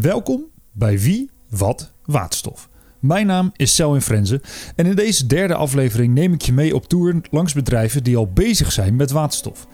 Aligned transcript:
Welkom 0.00 0.44
bij 0.72 0.98
Wie, 0.98 1.30
Wat, 1.48 1.92
Waterstof. 2.04 2.68
Mijn 3.00 3.26
naam 3.26 3.52
is 3.56 3.74
Selwin 3.74 4.00
Frenzen 4.00 4.40
en 4.76 4.86
in 4.86 4.96
deze 4.96 5.26
derde 5.26 5.54
aflevering 5.54 6.14
neem 6.14 6.32
ik 6.32 6.42
je 6.42 6.52
mee 6.52 6.74
op 6.74 6.88
tour 6.88 7.20
langs 7.30 7.52
bedrijven 7.52 8.02
die 8.02 8.16
al 8.16 8.32
bezig 8.32 8.72
zijn 8.72 8.96
met 8.96 9.10
waterstof. 9.10 9.66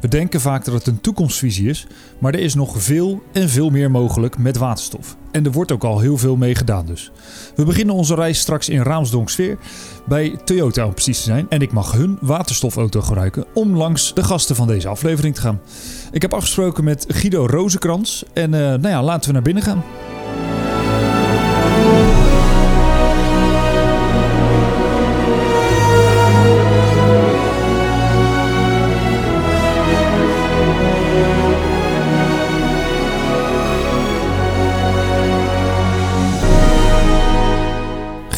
We 0.00 0.08
denken 0.08 0.40
vaak 0.40 0.64
dat 0.64 0.74
het 0.74 0.86
een 0.86 1.00
toekomstvisie 1.00 1.68
is, 1.68 1.86
maar 2.18 2.34
er 2.34 2.40
is 2.40 2.54
nog 2.54 2.82
veel 2.82 3.22
en 3.32 3.48
veel 3.48 3.70
meer 3.70 3.90
mogelijk 3.90 4.38
met 4.38 4.56
waterstof. 4.56 5.16
En 5.30 5.44
er 5.44 5.52
wordt 5.52 5.72
ook 5.72 5.84
al 5.84 6.00
heel 6.00 6.18
veel 6.18 6.36
mee 6.36 6.54
gedaan 6.54 6.86
dus. 6.86 7.10
We 7.56 7.64
beginnen 7.64 7.94
onze 7.94 8.14
reis 8.14 8.38
straks 8.38 8.68
in 8.68 8.82
Raamsdonksfeer 8.82 9.58
bij 10.06 10.38
Toyota 10.44 10.86
om 10.86 10.92
precies 10.92 11.18
te 11.18 11.24
zijn. 11.24 11.46
En 11.48 11.60
ik 11.60 11.72
mag 11.72 11.92
hun 11.92 12.18
waterstofauto 12.20 13.00
gebruiken 13.00 13.44
om 13.54 13.76
langs 13.76 14.14
de 14.14 14.24
gasten 14.24 14.56
van 14.56 14.66
deze 14.66 14.88
aflevering 14.88 15.34
te 15.34 15.40
gaan. 15.40 15.60
Ik 16.12 16.22
heb 16.22 16.34
afgesproken 16.34 16.84
met 16.84 17.04
Guido 17.08 17.46
Rozenkrans 17.46 18.24
en 18.32 18.52
uh, 18.52 18.58
nou 18.58 18.88
ja, 18.88 19.02
laten 19.02 19.26
we 19.26 19.32
naar 19.32 19.42
binnen 19.42 19.62
gaan. 19.62 19.82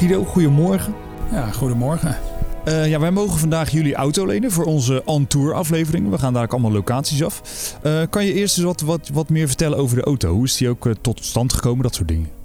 Guido, 0.09 0.25
goedemorgen. 0.25 0.95
Ja, 1.33 1.51
goedemorgen. 1.51 2.17
Uh, 2.69 2.89
ja, 2.89 3.01
wij 3.01 3.11
mogen 3.11 3.39
vandaag 3.39 3.71
jullie 3.71 3.95
auto 3.95 4.27
lenen 4.27 4.51
voor 4.51 4.65
onze 4.65 5.03
on-tour 5.05 5.55
aflevering. 5.55 6.11
We 6.11 6.19
gaan 6.19 6.33
daar 6.33 6.43
ook 6.43 6.53
allemaal 6.53 6.73
locaties 6.73 7.25
af. 7.25 7.43
Uh, 7.83 8.03
kan 8.11 8.25
je 8.25 8.33
eerst 8.33 8.57
eens 8.57 8.67
wat, 8.67 8.81
wat, 8.81 9.11
wat 9.13 9.29
meer 9.29 9.47
vertellen 9.47 9.79
over 9.79 9.97
de 9.97 10.03
auto? 10.03 10.33
Hoe 10.33 10.45
is 10.45 10.57
die 10.57 10.69
ook 10.69 10.87
uh, 10.87 10.93
tot 11.01 11.25
stand 11.25 11.53
gekomen, 11.53 11.83
dat 11.83 11.95
soort 11.95 12.09
dingen? 12.09 12.38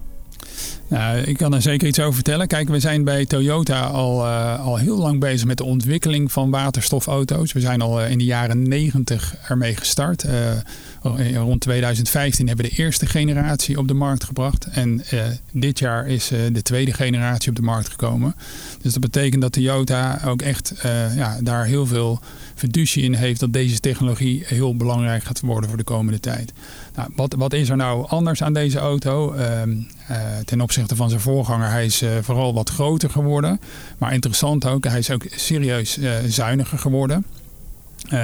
Nou, 0.93 1.17
ik 1.17 1.37
kan 1.37 1.53
er 1.53 1.61
zeker 1.61 1.87
iets 1.87 1.99
over 1.99 2.13
vertellen. 2.13 2.47
Kijk, 2.47 2.69
we 2.69 2.79
zijn 2.79 3.03
bij 3.03 3.25
Toyota 3.25 3.85
al, 3.85 4.25
uh, 4.25 4.65
al 4.65 4.77
heel 4.77 4.97
lang 4.97 5.19
bezig 5.19 5.47
met 5.47 5.57
de 5.57 5.63
ontwikkeling 5.63 6.31
van 6.31 6.49
waterstofauto's. 6.49 7.51
We 7.51 7.59
zijn 7.59 7.81
al 7.81 8.01
uh, 8.01 8.09
in 8.09 8.17
de 8.17 8.23
jaren 8.23 8.67
90 8.67 9.35
ermee 9.47 9.75
gestart. 9.75 10.23
Uh, 10.23 11.33
rond 11.33 11.61
2015 11.61 12.47
hebben 12.47 12.65
we 12.65 12.71
de 12.71 12.77
eerste 12.77 13.05
generatie 13.05 13.77
op 13.77 13.87
de 13.87 13.93
markt 13.93 14.23
gebracht. 14.23 14.67
En 14.71 15.03
dit 15.51 15.79
jaar 15.79 16.07
is 16.07 16.27
de 16.51 16.61
tweede 16.61 16.93
generatie 16.93 17.49
op 17.49 17.55
de 17.55 17.61
markt 17.61 17.89
gekomen. 17.89 18.35
Dus 18.81 18.93
dat 18.93 19.01
betekent 19.01 19.41
dat 19.41 19.51
Toyota 19.51 20.21
ook 20.25 20.41
echt 20.41 20.73
ja, 21.15 21.37
daar 21.41 21.65
heel 21.65 21.85
veel 21.85 22.19
fiducie 22.55 23.03
in 23.03 23.13
heeft 23.13 23.39
dat 23.39 23.53
deze 23.53 23.79
technologie 23.79 24.43
heel 24.45 24.75
belangrijk 24.75 25.23
gaat 25.23 25.39
worden 25.39 25.69
voor 25.69 25.77
de 25.77 25.83
komende 25.83 26.19
tijd. 26.19 26.53
Nou, 26.95 27.09
wat, 27.15 27.33
wat 27.37 27.53
is 27.53 27.69
er 27.69 27.75
nou 27.75 28.07
anders 28.07 28.43
aan 28.43 28.53
deze 28.53 28.79
auto? 28.79 29.33
Uh, 29.33 29.61
uh, 29.65 30.17
ten 30.45 30.61
opzichte 30.61 30.95
van 30.95 31.09
zijn 31.09 31.21
voorganger, 31.21 31.69
hij 31.69 31.85
is 31.85 32.01
uh, 32.01 32.09
vooral 32.21 32.53
wat 32.53 32.69
groter 32.69 33.09
geworden. 33.09 33.59
Maar 33.97 34.13
interessant 34.13 34.65
ook, 34.65 34.83
hij 34.83 34.99
is 34.99 35.11
ook 35.11 35.25
serieus 35.35 35.97
uh, 35.97 36.11
zuiniger 36.27 36.77
geworden. 36.77 37.25
30% 38.11 38.15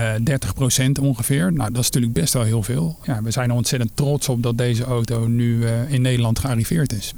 ongeveer. 1.02 1.54
Nou, 1.54 1.72
dat 1.72 1.82
is 1.82 1.86
natuurlijk 1.86 2.14
best 2.14 2.34
wel 2.34 2.44
heel 2.44 2.64
veel. 2.64 2.98
Ja, 3.04 3.22
we 3.22 3.32
zijn 3.32 3.50
er 3.50 3.56
ontzettend 3.56 3.92
trots 3.94 4.30
op 4.30 4.44
dat 4.44 4.58
deze 4.58 4.84
auto 4.84 5.28
nu 5.28 5.66
in 5.88 6.02
Nederland 6.02 6.40
gearriveerd 6.40 6.94
is. 6.94 7.14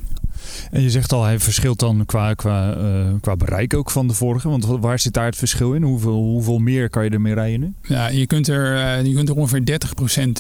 En 0.72 0.82
je 0.82 0.90
zegt 0.90 1.14
al, 1.14 1.24
hij 1.24 1.40
verschilt 1.40 1.80
dan 1.80 2.06
qua, 2.06 2.34
qua, 2.34 2.78
uh, 2.78 2.84
qua 3.22 3.36
bereik 3.36 3.74
ook 3.74 3.92
van 3.92 4.08
de 4.08 4.14
vorige. 4.14 4.50
Want 4.50 4.66
waar 4.66 5.00
zit 5.00 5.14
daar 5.14 5.26
het 5.26 5.36
verschil 5.36 5.74
in? 5.74 5.84
Hoeveel, 5.84 6.14
hoeveel 6.14 6.60
meer 6.60 6.90
kan 6.90 7.04
je 7.04 7.10
ermee 7.10 7.34
rijden 7.34 7.60
nu? 7.60 7.74
Ja, 7.82 8.08
je 8.08 8.26
kunt 8.26 8.48
er, 8.48 8.74
uh, 8.74 9.06
je 9.06 9.14
kunt 9.14 9.30
er 9.30 9.36
ongeveer 9.36 9.80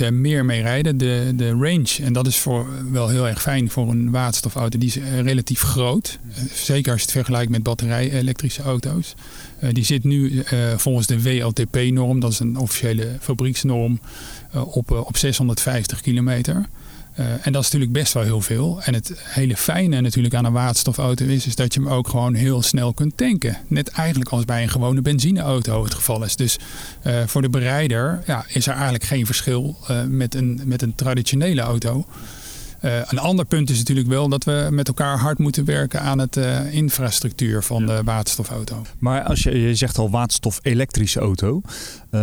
30% 0.10 0.14
meer 0.14 0.46
mee 0.46 0.62
rijden. 0.62 0.98
De, 0.98 1.34
de 1.36 1.50
range, 1.50 2.04
en 2.04 2.14
dat 2.14 2.28
is 2.28 2.38
voor, 2.38 2.66
wel 2.92 3.08
heel 3.08 3.28
erg 3.28 3.42
fijn 3.42 3.70
voor 3.70 3.90
een 3.90 4.12
waterstofauto, 4.12 4.78
die 4.78 4.88
is 4.88 4.98
relatief 5.22 5.62
groot. 5.62 6.20
zeker 6.54 6.92
als 6.92 7.02
je 7.02 7.06
het 7.06 7.16
vergelijkt 7.16 7.52
met 7.52 7.64
batterij-elektrische 7.64 8.62
auto's. 8.62 9.16
die 9.72 9.84
zit 9.84 10.04
nu 10.04 10.44
volgens 10.76 11.08
de 11.08 11.22
WLTP-norm, 11.22 12.20
dat 12.20 12.32
is 12.32 12.40
een 12.40 12.58
officiële 12.58 13.18
fabrieksnorm, 13.20 14.00
op, 14.52 14.92
op 14.92 15.18
650 15.18 16.02
kilometer. 16.02 16.66
Uh, 17.20 17.26
en 17.42 17.52
dat 17.52 17.62
is 17.64 17.72
natuurlijk 17.72 17.92
best 17.92 18.14
wel 18.14 18.24
heel 18.24 18.42
veel. 18.42 18.82
En 18.84 18.94
het 18.94 19.14
hele 19.24 19.58
fijne 19.58 20.02
natuurlijk 20.02 20.34
aan 20.34 20.46
een 20.46 20.52
waterstofauto 20.52 21.26
is, 21.26 21.46
is 21.46 21.56
dat 21.56 21.74
je 21.74 21.80
hem 21.80 21.90
ook 21.90 22.08
gewoon 22.08 22.34
heel 22.34 22.62
snel 22.62 22.94
kunt 22.94 23.18
tanken. 23.18 23.58
Net 23.68 23.88
eigenlijk 23.90 24.30
als 24.30 24.46
bij 24.46 24.64
een 24.64 24.70
gewone 24.70 25.02
benzineauto 25.02 25.84
het 25.84 25.94
geval 25.94 26.24
is. 26.24 26.36
Dus 26.36 26.58
uh, 27.04 27.14
voor 27.26 27.42
de 27.42 27.50
bereider 27.50 28.22
ja, 28.26 28.46
is 28.48 28.68
er 28.68 28.74
eigenlijk 28.74 29.04
geen 29.04 29.26
verschil 29.26 29.78
uh, 29.90 30.04
met, 30.04 30.36
een, 30.36 30.62
met 30.66 30.82
een 30.82 30.96
traditionele 30.96 31.62
auto. 31.62 32.06
een 32.82 33.20
ander 33.20 33.46
punt 33.46 33.70
is 33.70 33.78
natuurlijk 33.78 34.08
wel 34.08 34.30
dat 34.30 34.44
we 34.44 34.68
met 34.72 34.88
elkaar 34.88 35.18
hard 35.18 35.38
moeten 35.38 35.66
werken 35.66 36.02
aan 36.02 36.20
het 36.20 36.36
infrastructuur 36.72 37.64
van 37.64 37.86
de 37.86 38.02
waterstofauto. 38.04 38.86
Maar 39.00 39.24
als 39.24 39.44
je, 39.44 39.62
je 39.62 39.76
zegt 39.76 39.98
al 39.98 40.10
waterstof-elektrische 40.10 41.20
auto. 41.20 41.62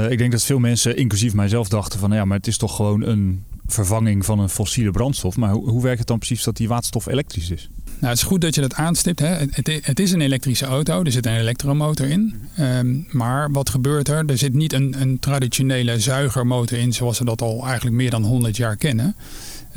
ik 0.09 0.19
denk 0.19 0.33
dat 0.33 0.43
veel 0.43 0.59
mensen, 0.59 0.97
inclusief 0.97 1.35
mijzelf, 1.35 1.69
dachten 1.69 1.99
van 1.99 2.13
ja, 2.13 2.25
maar 2.25 2.37
het 2.37 2.47
is 2.47 2.57
toch 2.57 2.77
gewoon 2.77 3.03
een 3.03 3.45
vervanging 3.69 4.25
van 4.25 4.39
een 4.39 4.49
fossiele 4.49 4.91
brandstof. 4.91 5.37
Maar 5.37 5.51
hoe, 5.51 5.71
hoe 5.71 5.83
werkt 5.83 5.99
het 5.99 6.09
dan 6.09 6.19
precies 6.19 6.43
dat 6.43 6.57
die 6.57 6.69
waterstof 6.69 7.07
elektrisch 7.07 7.51
is? 7.51 7.69
Nou, 7.85 8.13
het 8.13 8.23
is 8.23 8.29
goed 8.29 8.41
dat 8.41 8.55
je 8.55 8.61
dat 8.61 8.75
aanstipt. 8.75 9.19
Hè. 9.19 9.27
Het, 9.27 9.81
het, 9.83 10.01
is 10.01 10.13
een 10.13 10.21
elektrische 10.21 10.67
auto, 10.67 11.03
er 11.03 11.13
zit 11.13 11.27
een 11.27 11.39
elektromotor 11.39 12.07
in. 12.07 12.35
Um, 12.61 13.07
maar 13.11 13.51
wat 13.51 13.71
gebeurt 13.71 14.09
er? 14.09 14.27
Er 14.27 14.39
zit 14.39 14.55
niet 14.55 14.73
een, 14.73 14.95
een, 15.01 15.19
traditionele 15.19 16.01
zuigermotor 16.01 16.79
in, 16.79 16.93
zoals 16.93 17.19
we 17.19 17.25
dat 17.25 17.43
al 17.43 17.67
eigenlijk 17.67 17.97
meer 17.97 18.11
dan 18.11 18.25
100 18.25 18.57
jaar 18.57 18.77
kennen. 18.77 19.17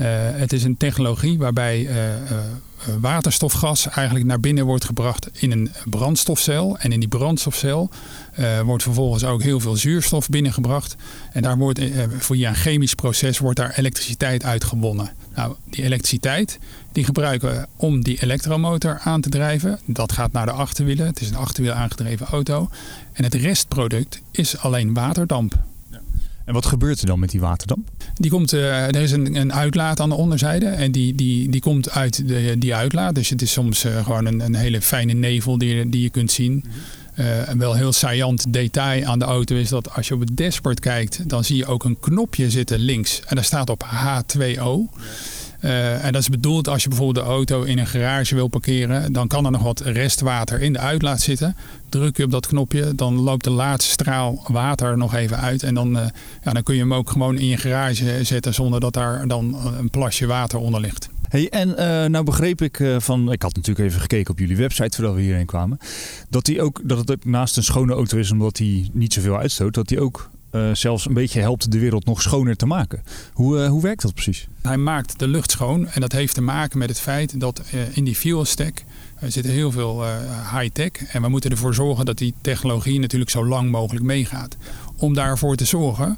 Uh, 0.02 0.08
het 0.40 0.54
is 0.54 0.64
een 0.64 0.78
technologie 0.78 1.38
waarbij 1.38 1.80
uh, 1.80 1.94
uh, 1.96 2.38
waterstofgas 3.00 3.90
eigenlijk 3.90 4.26
naar 4.26 4.40
binnen 4.40 4.66
wordt 4.66 4.86
gebracht 4.86 5.30
in 5.34 5.52
een 5.52 5.72
brandstofcel. 5.86 6.78
En 6.78 6.92
in 6.92 7.00
die 7.00 7.10
brandstofcel 7.10 7.90
wordt 8.66 8.84
vervolgens 8.84 9.24
ook 9.24 9.42
heel 9.42 9.60
veel 9.60 9.76
zuurstof 9.76 10.30
binnengebracht. 10.30 10.96
En 11.32 11.42
daar 11.42 11.58
wordt 11.58 11.80
via 12.18 12.50
een 12.50 12.56
chemisch 12.56 12.94
proces 12.94 13.40
wordt 13.40 13.58
daar 13.58 13.74
elektriciteit 13.78 14.44
uitgewonnen. 14.44 15.10
Nou, 15.36 15.56
die 15.70 15.84
elektriciteit 15.84 16.60
die 16.92 17.04
gebruiken 17.04 17.50
we 17.50 17.68
om 17.76 18.04
die 18.04 18.22
elektromotor 18.22 19.00
aan 19.04 19.22
te 19.22 19.30
drijven. 19.30 19.80
Dat 19.86 20.12
gaat 20.12 20.32
naar 20.32 20.46
de 20.46 20.52
achterwielen. 20.52 21.06
Het 21.06 21.22
is 21.22 21.30
een 21.30 21.36
achterwiel 21.36 21.74
aangedreven 21.74 22.26
auto. 22.26 22.70
En 23.14 23.24
het 23.24 23.34
restproduct 23.34 24.22
is 24.32 24.58
alleen 24.58 24.94
waterdamp. 24.94 25.60
En 26.52 26.58
wat 26.58 26.66
gebeurt 26.66 27.02
er 27.02 27.06
dan 27.06 27.20
met 27.20 27.30
die 27.30 27.40
waterdamp? 27.40 27.90
Die 28.14 28.32
komt, 28.32 28.54
uh, 28.54 28.88
er 28.88 28.96
is 28.96 29.12
een, 29.12 29.36
een, 29.36 29.54
uitlaat 29.54 30.00
aan 30.00 30.10
de 30.10 30.16
onderzijde 30.16 30.66
en 30.66 30.92
die, 30.92 31.16
die, 31.16 31.50
die 31.50 31.62
komt 31.62 31.90
uit 31.90 32.28
de, 32.28 32.56
die 32.58 32.76
uitlaat. 32.76 33.16
Dus 33.16 33.30
het 33.30 33.42
is 33.42 33.52
soms 33.52 33.86
uh, 33.86 34.04
gewoon 34.04 34.26
een, 34.26 34.40
een, 34.40 34.56
hele 34.56 34.82
fijne 34.82 35.14
nevel 35.14 35.58
die, 35.58 35.90
die 35.90 36.02
je 36.02 36.10
kunt 36.10 36.32
zien. 36.32 36.66
Uh, 37.16 37.48
een 37.48 37.58
wel 37.58 37.74
heel 37.74 37.92
saillant 37.92 38.54
detail 38.54 39.06
aan 39.06 39.20
de 39.20 39.26
auto 39.26 39.56
is 39.56 39.70
dat 39.70 39.94
als 39.94 40.08
je 40.08 40.14
op 40.14 40.20
het 40.20 40.38
dashboard 40.38 40.80
kijkt, 40.80 41.30
dan 41.30 41.44
zie 41.44 41.58
je 41.58 41.66
ook 41.66 41.84
een 41.84 42.00
knopje 42.00 42.50
zitten 42.50 42.80
links. 42.80 43.22
En 43.26 43.36
daar 43.36 43.46
staat 43.46 43.70
op 43.70 43.86
H2O. 43.86 45.00
Uh, 45.62 46.06
en 46.06 46.12
dat 46.12 46.22
is 46.22 46.30
bedoeld 46.30 46.68
als 46.68 46.84
je 46.84 46.90
bijvoorbeeld 46.90 47.26
de 47.26 47.32
auto 47.32 47.64
in 47.64 47.78
een 47.80 47.88
garage 47.88 48.36
wil 48.36 48.48
parkeren, 48.48 49.14
dan 49.14 49.28
kan 49.28 49.46
er 49.46 49.52
nog 49.52 49.64
wat 49.64 49.80
restwater 49.80 50.62
in 50.62 50.74
de 50.74 50.80
uitlaat 50.80 51.22
zitten. 51.22 51.56
Druk 51.90 52.18
je 52.18 52.24
op 52.24 52.32
dat 52.32 52.48
knopje, 52.48 52.96
dan 52.96 53.14
loopt 53.20 53.44
de 53.44 53.50
laatste 53.50 53.92
straal 53.92 54.44
water 54.48 54.98
nog 54.98 55.16
even 55.16 55.38
uit. 55.38 55.64
En 55.64 55.74
dan, 55.74 55.98
uh, 55.98 56.06
ja, 56.44 56.52
dan 56.52 56.64
kun 56.64 56.76
je 56.76 56.82
hem 56.82 56.94
ook 56.94 57.10
gewoon 57.10 57.38
in 57.38 57.46
je 57.46 57.58
garage 57.58 58.24
zetten 58.24 58.54
zonder 58.54 58.80
dat 58.80 58.94
daar 58.94 59.28
dan 59.28 59.58
een 59.78 59.90
plasje 59.90 60.26
water 60.26 60.60
onder 60.60 60.82
ligt. 60.82 61.10
Hey, 61.30 61.50
en 61.50 61.68
nou 62.12 62.24
begreep 62.24 62.62
ik 62.62 62.84
van, 62.98 63.32
ik 63.32 63.42
had 63.42 63.56
natuurlijk 63.56 63.88
even 63.88 64.02
gekeken 64.02 64.32
op 64.32 64.40
jullie 64.40 64.58
website 64.58 64.96
voordat 64.96 65.16
we 65.16 65.22
hierheen 65.22 65.46
kwamen, 65.46 65.78
dat, 66.30 66.46
die 66.46 66.62
ook, 66.62 66.82
dat 66.84 66.98
het 66.98 67.12
ook 67.12 67.26
naast 67.26 67.58
een 67.58 67.64
schone 67.64 67.94
auto 67.94 68.18
is 68.18 68.32
omdat 68.32 68.58
hij 68.58 68.90
niet 68.94 69.14
zoveel 69.14 69.38
uitstoot, 69.38 69.74
dat 69.74 69.90
hij 69.90 70.00
ook 70.00 70.30
uh, 70.52 70.70
zelfs 70.74 71.06
een 71.06 71.14
beetje 71.14 71.40
helpt 71.40 71.72
de 71.72 71.80
wereld 71.80 72.06
nog 72.06 72.22
schoner 72.22 72.56
te 72.56 72.66
maken. 72.66 73.04
Hoe, 73.34 73.58
uh, 73.58 73.68
hoe 73.68 73.82
werkt 73.82 74.02
dat 74.02 74.14
precies? 74.14 74.48
Hij 74.62 74.78
maakt 74.78 75.20
de 75.20 75.28
lucht 75.28 75.52
schoon 75.52 75.88
en 75.88 76.02
dat 76.02 76.12
heeft 76.12 76.34
te 76.34 76.42
maken 76.42 76.78
met 76.78 76.90
het 76.90 77.00
feit 77.00 77.40
dat 77.40 77.62
uh, 77.74 77.98
in 77.98 78.04
die 78.04 78.16
fuel 78.16 78.46
stack 78.46 78.84
zitten 79.28 79.52
heel 79.52 79.72
veel 79.72 80.04
high-tech. 80.58 80.92
En 81.12 81.22
we 81.22 81.28
moeten 81.28 81.52
ervoor 81.52 81.74
zorgen 81.74 82.06
dat 82.06 82.18
die 82.18 82.34
technologie 82.42 83.00
natuurlijk 83.00 83.32
zo 83.32 83.46
lang 83.46 83.72
mogelijk 83.72 84.06
meegaat. 84.06 84.58
Om 84.98 85.14
daarvoor 85.14 85.56
te 85.56 85.66
zorgen 85.66 86.18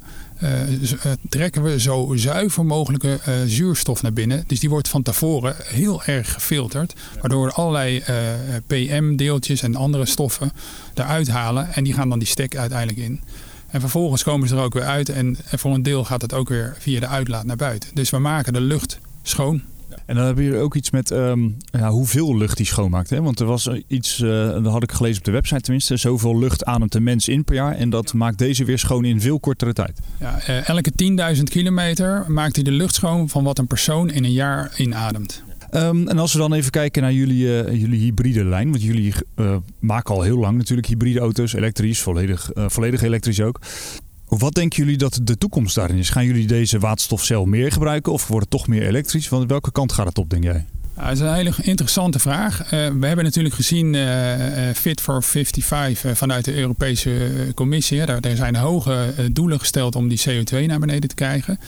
trekken 1.30 1.63
we 1.63 1.80
zo 1.80 2.12
zuiver 2.16 2.66
mogelijke 2.66 3.19
zuurstof 3.46 4.02
naar 4.02 4.13
binnen. 4.13 4.44
Dus 4.48 4.60
die 4.60 4.69
wordt 4.69 4.90
van 4.90 5.02
tevoren 5.02 5.56
heel 5.63 6.04
erg 6.04 6.34
gefilterd. 6.34 6.94
Waardoor 7.19 7.52
allerlei 7.52 8.04
PM-deeltjes 8.68 9.62
en 9.62 9.75
andere 9.75 10.06
stoffen 10.06 10.52
eruit 10.94 11.28
halen. 11.28 11.74
En 11.74 11.84
die 11.84 11.94
gaan 11.94 12.10
dan 12.10 12.19
die 12.19 12.28
stack 12.28 12.56
uiteindelijk 12.56 13.00
in. 13.00 13.22
En 13.74 13.80
vervolgens 13.80 14.24
komen 14.24 14.48
ze 14.48 14.56
er 14.56 14.62
ook 14.62 14.74
weer 14.74 14.84
uit 14.84 15.10
en 15.10 15.38
voor 15.46 15.74
een 15.74 15.84
deel 15.84 16.06
gaat 16.06 16.22
het 16.22 16.34
ook 16.34 16.50
weer 16.50 16.75
via 16.80 17.00
de 17.00 17.08
uitlaat 17.08 17.46
naar 17.46 17.56
buiten. 17.56 17.90
Dus 17.94 18.10
we 18.10 18.18
maken 18.18 18.54
de 18.54 18.62
lucht 18.62 19.00
schoon. 19.22 19.62
En 20.06 20.16
dan 20.16 20.25
hebben 20.25 20.44
jullie 20.44 20.60
ook 20.60 20.75
iets 20.75 20.92
met 20.92 21.12
ehm, 21.12 21.50
ja, 21.72 21.90
hoeveel 21.90 22.38
lucht 22.38 22.58
die 22.58 22.66
schoonmaakt. 22.66 23.10
Hè? 23.10 23.22
Want 23.22 23.40
er 23.40 23.46
was 23.46 23.70
iets, 23.88 24.20
uh, 24.20 24.48
dat 24.48 24.66
had 24.66 24.84
ik 24.84 24.92
gelezen 24.92 25.18
op 25.18 25.24
de 25.24 25.31
website 25.31 25.62
tenminste, 25.62 25.98
zoveel 25.98 26.40
lucht 26.40 26.66
ademt 26.66 26.92
de 26.92 27.00
mens 27.00 27.28
in 27.28 27.44
per 27.44 27.56
jaar. 27.56 27.75
En 27.75 27.90
dat 27.90 28.14
maakt 28.14 28.38
deze 28.38 28.66
weer 28.66 28.80
schoon 28.80 29.06
in 29.06 29.22
veel 29.22 29.40
kortere 29.40 29.74
tijd. 29.74 30.00
Ja, 30.19 30.40
uh, 30.50 30.69
elke 30.69 30.92
10.000 31.36 31.44
kilometer 31.44 32.31
maakt 32.31 32.56
hij 32.56 32.64
de 32.64 32.72
lucht 32.72 32.96
schoon 32.96 33.30
van 33.30 33.44
wat 33.44 33.58
een 33.60 33.68
persoon 33.68 34.10
in 34.10 34.24
een 34.24 34.31
jaar 34.31 34.72
inademt. 34.78 35.44
Um, 35.75 36.08
en 36.08 36.20
als 36.20 36.34
we 36.34 36.40
dan 36.40 36.54
even 36.54 36.72
kijken 36.72 37.02
naar 37.02 37.14
jullie, 37.14 37.46
uh, 37.46 37.80
jullie 37.81 38.00
hybride 38.00 38.46
lijn. 38.46 38.70
Want 38.70 38.84
jullie 38.84 39.14
maken 39.80 40.16
al 40.16 40.22
heel 40.22 40.38
lang 40.38 40.58
natuurlijk 40.58 40.88
hybride 40.88 41.20
auto's, 41.20 41.54
elektrisch, 41.54 42.02
volledig, 42.02 42.52
volledig 42.56 43.02
elektrisch 43.02 43.42
ook. 43.42 43.60
Wat 44.28 44.54
denken 44.54 44.84
jullie 44.84 44.98
dat 44.98 45.20
de 45.24 45.38
toekomst 45.38 45.75
daarin 45.75 45.98
is? 45.98 46.10
Gaan 46.10 46.25
jullie 46.25 46.48
deze 46.48 46.80
waterstofcel 46.80 47.46
meer 47.46 47.72
gebruiken 47.72 48.12
of 48.12 48.28
wordt 48.28 48.44
het 48.50 48.60
toch 48.60 48.68
meer 48.68 48.88
elektrisch? 48.88 49.30
Want 49.30 49.50
welke 49.50 49.72
kant 49.72 49.92
gaat 49.92 50.08
het 50.08 50.18
op, 50.18 50.30
denk 50.30 50.44
jij? 50.44 50.66
dat 50.96 51.12
is 51.12 51.20
een 51.20 51.34
hele 51.34 51.54
interessante 51.62 52.19
vraag. 52.19 52.69
We 52.69 53.06
hebben 53.08 53.24
natuurlijk 53.24 53.56
gezien 53.56 53.96
Fit 54.76 55.02
for 55.02 55.24
55 55.24 56.18
vanuit 56.18 56.46
de 56.46 56.56
Europese 56.56 57.12
Commissie. 57.56 58.06
Daar 58.06 58.22
zijn 58.36 58.56
hoge 58.56 59.14
doelen 59.31 59.60
gesteld 59.60 59.96
om 59.96 60.08
die 60.08 60.22
CO2 60.30 60.66
naar 60.66 60.80
beneden 60.80 61.10
te 61.10 61.16
krijgen. 61.16 61.60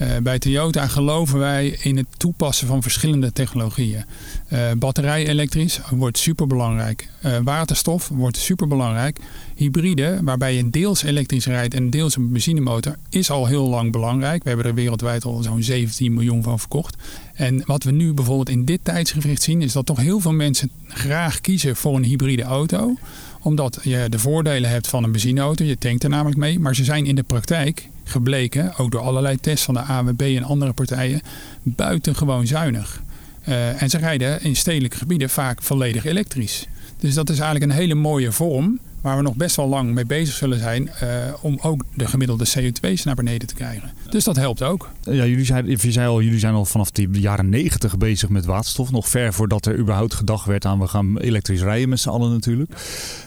Uh, 0.00 0.16
bij 0.22 0.38
Toyota 0.38 0.86
geloven 0.86 1.38
wij 1.38 1.78
in 1.82 1.96
het 1.96 2.06
toepassen 2.16 2.66
van 2.66 2.82
verschillende 2.82 3.32
technologieën. 3.32 4.04
Uh, 4.52 4.58
batterij 4.76 5.26
elektrisch 5.26 5.80
wordt 5.90 6.18
superbelangrijk. 6.18 7.08
Uh, 7.24 7.36
waterstof 7.44 8.08
wordt 8.08 8.36
superbelangrijk. 8.36 9.18
Hybride, 9.54 10.18
waarbij 10.22 10.54
je 10.54 10.70
deels 10.70 11.02
elektrisch 11.02 11.46
rijdt 11.46 11.74
en 11.74 11.90
deels 11.90 12.16
een 12.16 12.32
benzinemotor, 12.32 12.96
is 13.10 13.30
al 13.30 13.46
heel 13.46 13.68
lang 13.68 13.92
belangrijk. 13.92 14.42
We 14.42 14.48
hebben 14.48 14.66
er 14.66 14.74
wereldwijd 14.74 15.24
al 15.24 15.42
zo'n 15.42 15.62
17 15.62 16.14
miljoen 16.14 16.42
van 16.42 16.58
verkocht. 16.58 16.96
En 17.34 17.62
wat 17.66 17.82
we 17.82 17.90
nu 17.90 18.12
bijvoorbeeld 18.12 18.48
in 18.48 18.64
dit 18.64 18.80
tijdsgevricht 18.82 19.42
zien, 19.42 19.62
is 19.62 19.72
dat 19.72 19.86
toch 19.86 19.98
heel 19.98 20.20
veel 20.20 20.32
mensen 20.32 20.70
graag 20.88 21.40
kiezen 21.40 21.76
voor 21.76 21.96
een 21.96 22.04
hybride 22.04 22.42
auto. 22.42 22.96
Omdat 23.42 23.78
je 23.82 24.06
de 24.08 24.18
voordelen 24.18 24.70
hebt 24.70 24.88
van 24.88 25.04
een 25.04 25.12
benzineauto, 25.12 25.64
je 25.64 25.78
tankt 25.78 26.02
er 26.02 26.10
namelijk 26.10 26.38
mee. 26.38 26.58
Maar 26.58 26.74
ze 26.74 26.84
zijn 26.84 27.06
in 27.06 27.14
de 27.14 27.22
praktijk 27.22 27.88
gebleken, 28.10 28.76
ook 28.76 28.90
door 28.90 29.00
allerlei 29.00 29.36
tests 29.36 29.64
van 29.64 29.74
de 29.74 29.80
AWB 29.80 30.20
en 30.20 30.42
andere 30.42 30.72
partijen, 30.72 31.20
buitengewoon 31.62 32.46
zuinig. 32.46 33.02
Uh, 33.48 33.82
en 33.82 33.90
ze 33.90 33.98
rijden 33.98 34.42
in 34.42 34.56
stedelijke 34.56 34.96
gebieden 34.96 35.30
vaak 35.30 35.62
volledig 35.62 36.04
elektrisch. 36.04 36.66
Dus 36.98 37.14
dat 37.14 37.30
is 37.30 37.38
eigenlijk 37.38 37.72
een 37.72 37.78
hele 37.78 37.94
mooie 37.94 38.32
vorm 38.32 38.78
waar 39.00 39.16
we 39.16 39.22
nog 39.22 39.36
best 39.36 39.56
wel 39.56 39.68
lang 39.68 39.94
mee 39.94 40.06
bezig 40.06 40.34
zullen 40.34 40.58
zijn 40.58 40.90
uh, 41.02 41.08
om 41.40 41.58
ook 41.62 41.84
de 41.94 42.06
gemiddelde 42.06 42.46
CO2's 42.48 43.04
naar 43.04 43.14
beneden 43.14 43.48
te 43.48 43.54
krijgen. 43.54 43.90
Dus 44.10 44.24
dat 44.24 44.36
helpt 44.36 44.62
ook. 44.62 44.90
Ja, 45.02 45.24
jullie 45.24 45.44
zijn, 45.44 45.66
je 45.66 45.92
zei 45.92 46.08
al, 46.08 46.22
jullie 46.22 46.38
zijn 46.38 46.54
al 46.54 46.64
vanaf 46.64 46.90
de 46.90 47.08
jaren 47.10 47.48
negentig 47.48 47.98
bezig 47.98 48.28
met 48.28 48.44
waterstof. 48.44 48.90
Nog 48.90 49.08
ver 49.08 49.32
voordat 49.32 49.66
er 49.66 49.78
überhaupt 49.78 50.14
gedacht 50.14 50.46
werd 50.46 50.64
aan 50.64 50.78
we 50.78 50.86
gaan 50.86 51.18
elektrisch 51.18 51.62
rijden 51.62 51.88
met 51.88 52.00
z'n 52.00 52.08
allen 52.08 52.30
natuurlijk. 52.30 52.70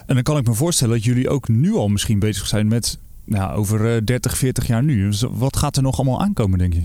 En 0.05 0.15
dan 0.15 0.23
kan 0.23 0.37
ik 0.37 0.47
me 0.47 0.53
voorstellen 0.53 0.93
dat 0.93 1.03
jullie 1.03 1.29
ook 1.29 1.47
nu 1.47 1.73
al 1.73 1.87
misschien 1.87 2.19
bezig 2.19 2.47
zijn 2.47 2.67
met 2.67 2.97
nou, 3.25 3.55
over 3.55 4.05
30, 4.05 4.31
eh, 4.31 4.37
40 4.37 4.67
jaar 4.67 4.83
nu. 4.83 5.09
Dus 5.09 5.23
wat 5.31 5.57
gaat 5.57 5.77
er 5.77 5.83
nog 5.83 5.97
allemaal 5.97 6.21
aankomen, 6.21 6.59
denk 6.59 6.73
je? 6.73 6.83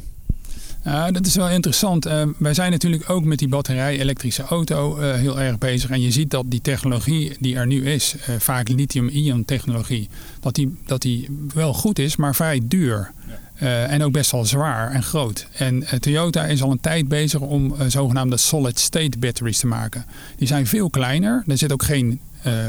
Ja, 0.84 1.10
dat 1.10 1.26
is 1.26 1.34
wel 1.34 1.48
interessant. 1.48 2.06
Uh, 2.06 2.22
wij 2.38 2.54
zijn 2.54 2.70
natuurlijk 2.70 3.10
ook 3.10 3.24
met 3.24 3.38
die 3.38 3.48
batterij-elektrische 3.48 4.42
auto 4.42 4.98
uh, 4.98 5.14
heel 5.14 5.40
erg 5.40 5.58
bezig. 5.58 5.90
En 5.90 6.00
je 6.00 6.10
ziet 6.10 6.30
dat 6.30 6.44
die 6.48 6.60
technologie 6.60 7.36
die 7.40 7.56
er 7.56 7.66
nu 7.66 7.84
is, 7.86 8.14
uh, 8.14 8.36
vaak 8.38 8.68
lithium-ion 8.68 9.44
technologie, 9.44 10.08
dat 10.40 10.54
die, 10.54 10.78
dat 10.86 11.02
die 11.02 11.28
wel 11.54 11.74
goed 11.74 11.98
is, 11.98 12.16
maar 12.16 12.34
vrij 12.34 12.60
duur. 12.64 13.10
En 13.58 14.02
ook 14.02 14.12
best 14.12 14.30
wel 14.30 14.44
zwaar 14.44 14.90
en 14.90 15.02
groot. 15.02 15.46
En 15.52 15.84
Toyota 16.00 16.44
is 16.44 16.62
al 16.62 16.70
een 16.70 16.80
tijd 16.80 17.08
bezig 17.08 17.40
om 17.40 17.74
zogenaamde 17.88 18.36
solid-state 18.36 19.18
batteries 19.18 19.58
te 19.58 19.66
maken. 19.66 20.04
Die 20.36 20.46
zijn 20.46 20.66
veel 20.66 20.90
kleiner. 20.90 21.42
Er 21.46 21.58
zit 21.58 21.72
ook 21.72 21.82
geen 21.82 22.20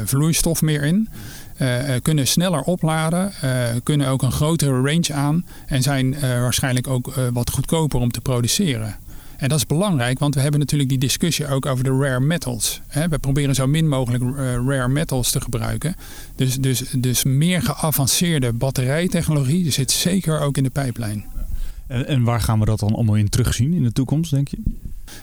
vloeistof 0.04 0.62
meer 0.62 0.82
in. 0.82 1.08
Uh, 1.60 1.94
kunnen 2.02 2.26
sneller 2.26 2.60
opladen, 2.60 3.32
uh, 3.44 3.68
kunnen 3.82 4.08
ook 4.08 4.22
een 4.22 4.32
grotere 4.32 4.80
range 4.80 5.12
aan 5.12 5.44
en 5.66 5.82
zijn 5.82 6.20
waarschijnlijk 6.20 6.86
ook 6.86 7.14
wat 7.32 7.50
goedkoper 7.50 8.00
om 8.00 8.10
te 8.10 8.20
produceren. 8.20 8.96
En 9.36 9.48
dat 9.48 9.58
is 9.58 9.66
belangrijk, 9.66 10.18
want 10.18 10.34
we 10.34 10.40
hebben 10.40 10.60
natuurlijk 10.60 10.88
die 10.88 10.98
discussie 10.98 11.46
ook 11.46 11.66
over 11.66 11.84
de 11.84 11.98
rare 11.98 12.20
metals. 12.20 12.80
We 13.08 13.18
proberen 13.18 13.54
zo 13.54 13.66
min 13.66 13.88
mogelijk 13.88 14.24
rare 14.66 14.88
metals 14.88 15.30
te 15.30 15.40
gebruiken. 15.40 15.96
Dus, 16.36 16.56
dus, 16.56 16.84
dus 16.96 17.24
meer 17.24 17.62
geavanceerde 17.62 18.52
batterijtechnologie 18.52 19.70
zit 19.70 19.90
zeker 19.90 20.40
ook 20.40 20.56
in 20.56 20.62
de 20.62 20.70
pijplijn. 20.70 21.24
En 21.86 22.22
waar 22.22 22.40
gaan 22.40 22.58
we 22.58 22.64
dat 22.64 22.78
dan 22.78 22.94
allemaal 22.94 23.14
in 23.14 23.28
terugzien 23.28 23.72
in 23.72 23.82
de 23.82 23.92
toekomst, 23.92 24.30
denk 24.30 24.48
je? 24.48 24.58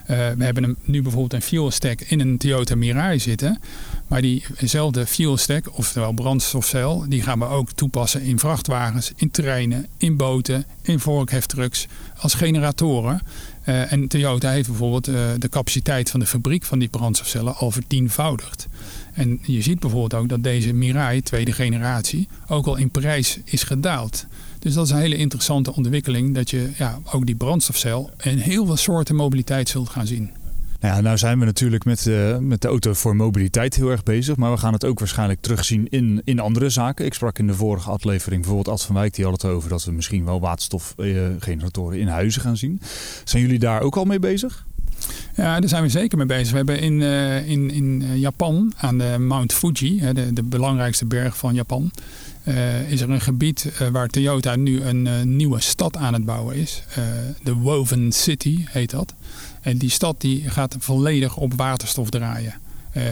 Uh, 0.02 0.18
we 0.38 0.44
hebben 0.44 0.78
nu 0.84 1.02
bijvoorbeeld 1.02 1.34
een 1.34 1.42
fuel 1.42 1.72
stack 1.72 2.02
in 2.02 2.20
een 2.20 2.38
Toyota 2.38 2.76
Mirai 2.76 3.20
zitten. 3.20 3.60
Maar 4.08 4.22
diezelfde 4.22 5.06
fuel 5.06 5.38
stack, 5.38 5.78
oftewel 5.78 6.12
brandstofcel, 6.12 7.06
die 7.10 7.22
gaan 7.22 7.40
we 7.40 7.46
ook 7.46 7.72
toepassen 7.72 8.22
in 8.22 8.40
vrachtwagens, 8.40 9.12
in 9.16 9.32
treinen, 9.32 9.88
in 9.98 10.18
boten, 10.18 10.66
in 10.82 11.00
vorkheftrucks 11.00 11.88
als 12.18 12.34
generatoren. 12.34 13.22
Uh, 13.66 13.92
en 13.92 14.08
Toyota 14.08 14.50
heeft 14.50 14.68
bijvoorbeeld 14.68 15.08
uh, 15.08 15.16
de 15.38 15.50
capaciteit 15.50 16.10
van 16.10 16.20
de 16.20 16.26
fabriek 16.26 16.64
van 16.64 16.80
die 16.80 16.88
brandstofcellen 16.88 17.56
al 17.56 17.72
vertienvoudigd. 17.72 18.68
En 19.14 19.40
je 19.42 19.62
ziet 19.62 19.80
bijvoorbeeld 19.80 20.22
ook 20.22 20.30
dat 20.30 20.44
deze 20.44 20.74
Mirai, 20.74 21.22
tweede 21.22 21.52
generatie, 21.52 22.28
ook 22.48 22.66
al 22.66 22.76
in 22.76 22.90
prijs 22.90 23.40
is 23.44 23.64
gedaald. 23.64 24.26
Dus 24.68 24.76
dat 24.76 24.86
is 24.86 24.92
een 24.92 24.98
hele 24.98 25.16
interessante 25.16 25.76
ontwikkeling. 25.76 26.36
Dat 26.36 26.50
je 26.50 26.70
ja, 26.78 27.00
ook 27.12 27.26
die 27.26 27.36
brandstofcel 27.36 28.10
in 28.24 28.38
heel 28.38 28.66
veel 28.66 28.76
soorten 28.76 29.16
mobiliteit 29.16 29.70
zult 29.70 29.90
gaan 29.90 30.08
zien. 30.08 30.32
Nou, 30.80 30.96
ja, 30.96 31.02
nou 31.02 31.18
zijn 31.18 31.40
we 31.40 31.46
natuurlijk 31.46 31.86
met, 31.86 32.06
uh, 32.06 32.38
met 32.38 32.62
de 32.62 32.68
auto 32.68 32.94
voor 32.94 33.16
mobiliteit 33.16 33.76
heel 33.76 33.90
erg 33.90 34.04
bezig. 34.04 34.36
Maar 34.36 34.52
we 34.52 34.58
gaan 34.58 34.74
het 34.74 34.86
ook 34.86 35.00
waarschijnlijk 35.00 35.42
terugzien 35.42 35.88
in, 35.90 36.22
in 36.24 36.40
andere 36.40 36.70
zaken. 36.70 37.06
Ik 37.06 37.14
sprak 37.14 37.40
in 37.40 37.48
de 37.48 37.54
vorige 37.54 37.90
aflevering 37.90 38.42
bijvoorbeeld 38.42 38.76
Ad 38.76 38.86
van 38.86 38.96
Wijk. 38.96 39.14
Die 39.16 39.26
had 39.26 39.42
het 39.42 39.52
over 39.52 39.70
dat 39.70 39.84
we 39.84 39.92
misschien 39.92 40.26
wel 40.26 40.40
waterstofgeneratoren 40.40 42.00
in 42.00 42.08
huizen 42.08 42.42
gaan 42.42 42.58
zien. 42.58 42.82
Zijn 43.24 43.42
jullie 43.42 43.60
daar 43.60 43.82
ook 43.82 43.98
al 43.98 44.06
mee 44.06 44.20
bezig? 44.20 44.67
Ja, 45.36 45.60
daar 45.60 45.70
zijn 45.70 45.84
we 45.84 45.90
zeker 45.90 46.18
mee 46.18 46.28
bezig. 46.28 46.50
We 46.50 46.58
hebben 46.58 46.80
in, 46.80 47.02
uh, 47.02 47.50
in, 47.50 47.72
in 47.72 48.20
Japan 48.20 48.74
aan 48.78 48.98
de 48.98 49.16
Mount 49.20 49.54
Fuji, 49.54 50.14
de, 50.14 50.34
de 50.34 50.44
belangrijkste 50.44 51.06
berg 51.06 51.38
van 51.38 51.54
Japan, 51.54 51.92
uh, 52.44 52.92
is 52.92 53.02
er 53.02 53.10
een 53.10 53.22
gebied 53.22 53.72
waar 53.92 54.08
Toyota 54.08 54.56
nu 54.56 54.82
een 54.82 55.36
nieuwe 55.36 55.62
stad 55.62 55.98
aan 55.98 56.14
het 56.14 56.26
bouwen 56.26 56.56
is. 56.56 56.84
de 57.44 57.54
Woven 57.54 58.12
City 58.12 58.64
heet 58.66 58.92
dat. 58.92 59.14
En 59.62 59.78
die 59.78 59.90
stad 59.90 60.22
die 60.22 60.50
gaat 60.50 60.76
volledig 60.80 61.38
op 61.38 61.54
waterstof 61.54 62.10
draaien. 62.10 62.54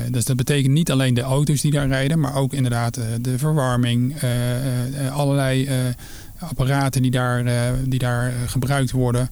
dus 0.09 0.25
dat 0.25 0.35
betekent 0.35 0.73
niet 0.73 0.91
alleen 0.91 1.13
de 1.13 1.21
auto's 1.21 1.61
die 1.61 1.71
daar 1.71 1.87
rijden, 1.87 2.19
maar 2.19 2.35
ook 2.35 2.53
inderdaad 2.53 2.99
de 3.21 3.37
verwarming, 3.37 4.15
allerlei 5.11 5.69
apparaten 6.39 7.01
die 7.01 7.11
daar, 7.11 7.43
die 7.83 7.99
daar 7.99 8.31
gebruikt 8.47 8.91
worden, 8.91 9.29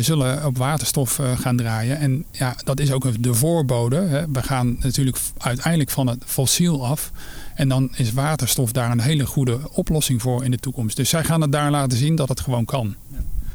zullen 0.00 0.46
op 0.46 0.58
waterstof 0.58 1.20
gaan 1.36 1.56
draaien. 1.56 1.98
En 1.98 2.24
ja, 2.30 2.54
dat 2.64 2.80
is 2.80 2.92
ook 2.92 3.22
de 3.22 3.34
voorbode. 3.34 3.96
Hè. 3.96 4.24
We 4.32 4.42
gaan 4.42 4.76
natuurlijk 4.80 5.18
uiteindelijk 5.38 5.90
van 5.90 6.06
het 6.06 6.22
fossiel 6.26 6.86
af. 6.86 7.10
En 7.54 7.68
dan 7.68 7.90
is 7.94 8.12
waterstof 8.12 8.72
daar 8.72 8.90
een 8.90 9.00
hele 9.00 9.26
goede 9.26 9.58
oplossing 9.72 10.22
voor 10.22 10.44
in 10.44 10.50
de 10.50 10.58
toekomst. 10.58 10.96
Dus 10.96 11.08
zij 11.08 11.24
gaan 11.24 11.40
het 11.40 11.52
daar 11.52 11.70
laten 11.70 11.98
zien 11.98 12.14
dat 12.14 12.28
het 12.28 12.40
gewoon 12.40 12.64
kan. 12.64 12.94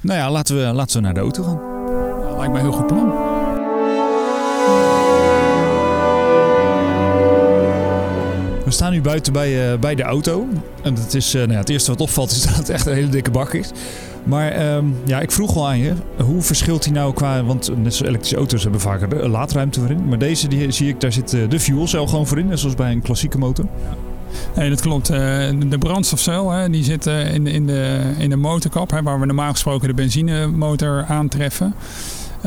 Nou 0.02 0.20
ja, 0.20 0.32
laten 0.32 0.56
we, 0.56 0.74
laten 0.74 0.96
we 0.96 1.02
naar 1.02 1.14
de 1.14 1.20
auto 1.20 1.44
gaan. 1.44 1.60
Dat 2.28 2.38
lijkt 2.38 2.54
me 2.54 2.60
een 2.60 2.66
heel 2.66 2.74
goed 2.74 2.88
plan. 2.88 3.37
Buiten 9.08 9.34
bij, 9.34 9.72
uh, 9.72 9.80
bij 9.80 9.96
de 9.96 10.04
auto. 10.04 10.48
En 10.82 10.96
het, 10.96 11.14
is, 11.14 11.36
uh, 11.36 11.42
nou 11.42 11.54
ja, 11.54 11.60
het 11.60 11.70
eerste 11.70 11.92
wat 11.92 12.02
opvalt 12.02 12.32
is 12.32 12.42
dat 12.48 12.56
het 12.56 12.70
echt 12.70 12.86
een 12.86 12.94
hele 12.94 13.10
dikke 13.10 13.32
bak 13.32 13.54
is. 13.54 13.72
Maar 14.24 14.76
um, 14.76 14.96
ja, 15.06 15.20
ik 15.20 15.32
vroeg 15.32 15.56
al 15.56 15.68
aan 15.68 15.78
je, 15.78 15.94
hoe 16.24 16.42
verschilt 16.42 16.84
die 16.84 16.94
nou 16.94 17.14
qua... 17.14 17.44
Want 17.44 17.72
elektrische 18.02 18.36
auto's 18.36 18.64
hebben 18.64 18.82
vaker 18.82 19.24
een 19.24 19.30
laadruimte 19.30 19.80
voor 19.80 19.90
in. 19.90 20.08
Maar 20.08 20.18
deze 20.18 20.48
die, 20.48 20.72
zie 20.72 20.90
ik, 20.90 21.02
daar 21.02 21.12
zit 21.12 21.34
eh, 21.34 21.50
de 21.50 21.60
fuelcel 21.60 22.08
gewoon 22.08 22.28
voor 22.28 22.38
in. 22.40 22.48
Net 22.48 22.60
zoals 22.60 22.76
bij 22.76 22.92
een 22.92 23.02
klassieke 23.02 23.38
motor. 23.38 23.66
Nee, 24.56 24.70
dat 24.70 24.82
klopt. 24.82 25.08
De 25.08 25.78
brandstofcel 25.80 26.72
die 26.72 26.84
zit 26.84 27.06
in 27.06 27.44
de, 27.44 27.52
in 27.52 27.66
de, 27.66 28.00
in 28.18 28.30
de 28.30 28.36
motorkap, 28.36 28.92
waar 29.04 29.20
we 29.20 29.26
normaal 29.26 29.52
gesproken 29.52 29.88
de 29.88 29.94
benzinemotor 29.94 31.06
aantreffen. 31.08 31.74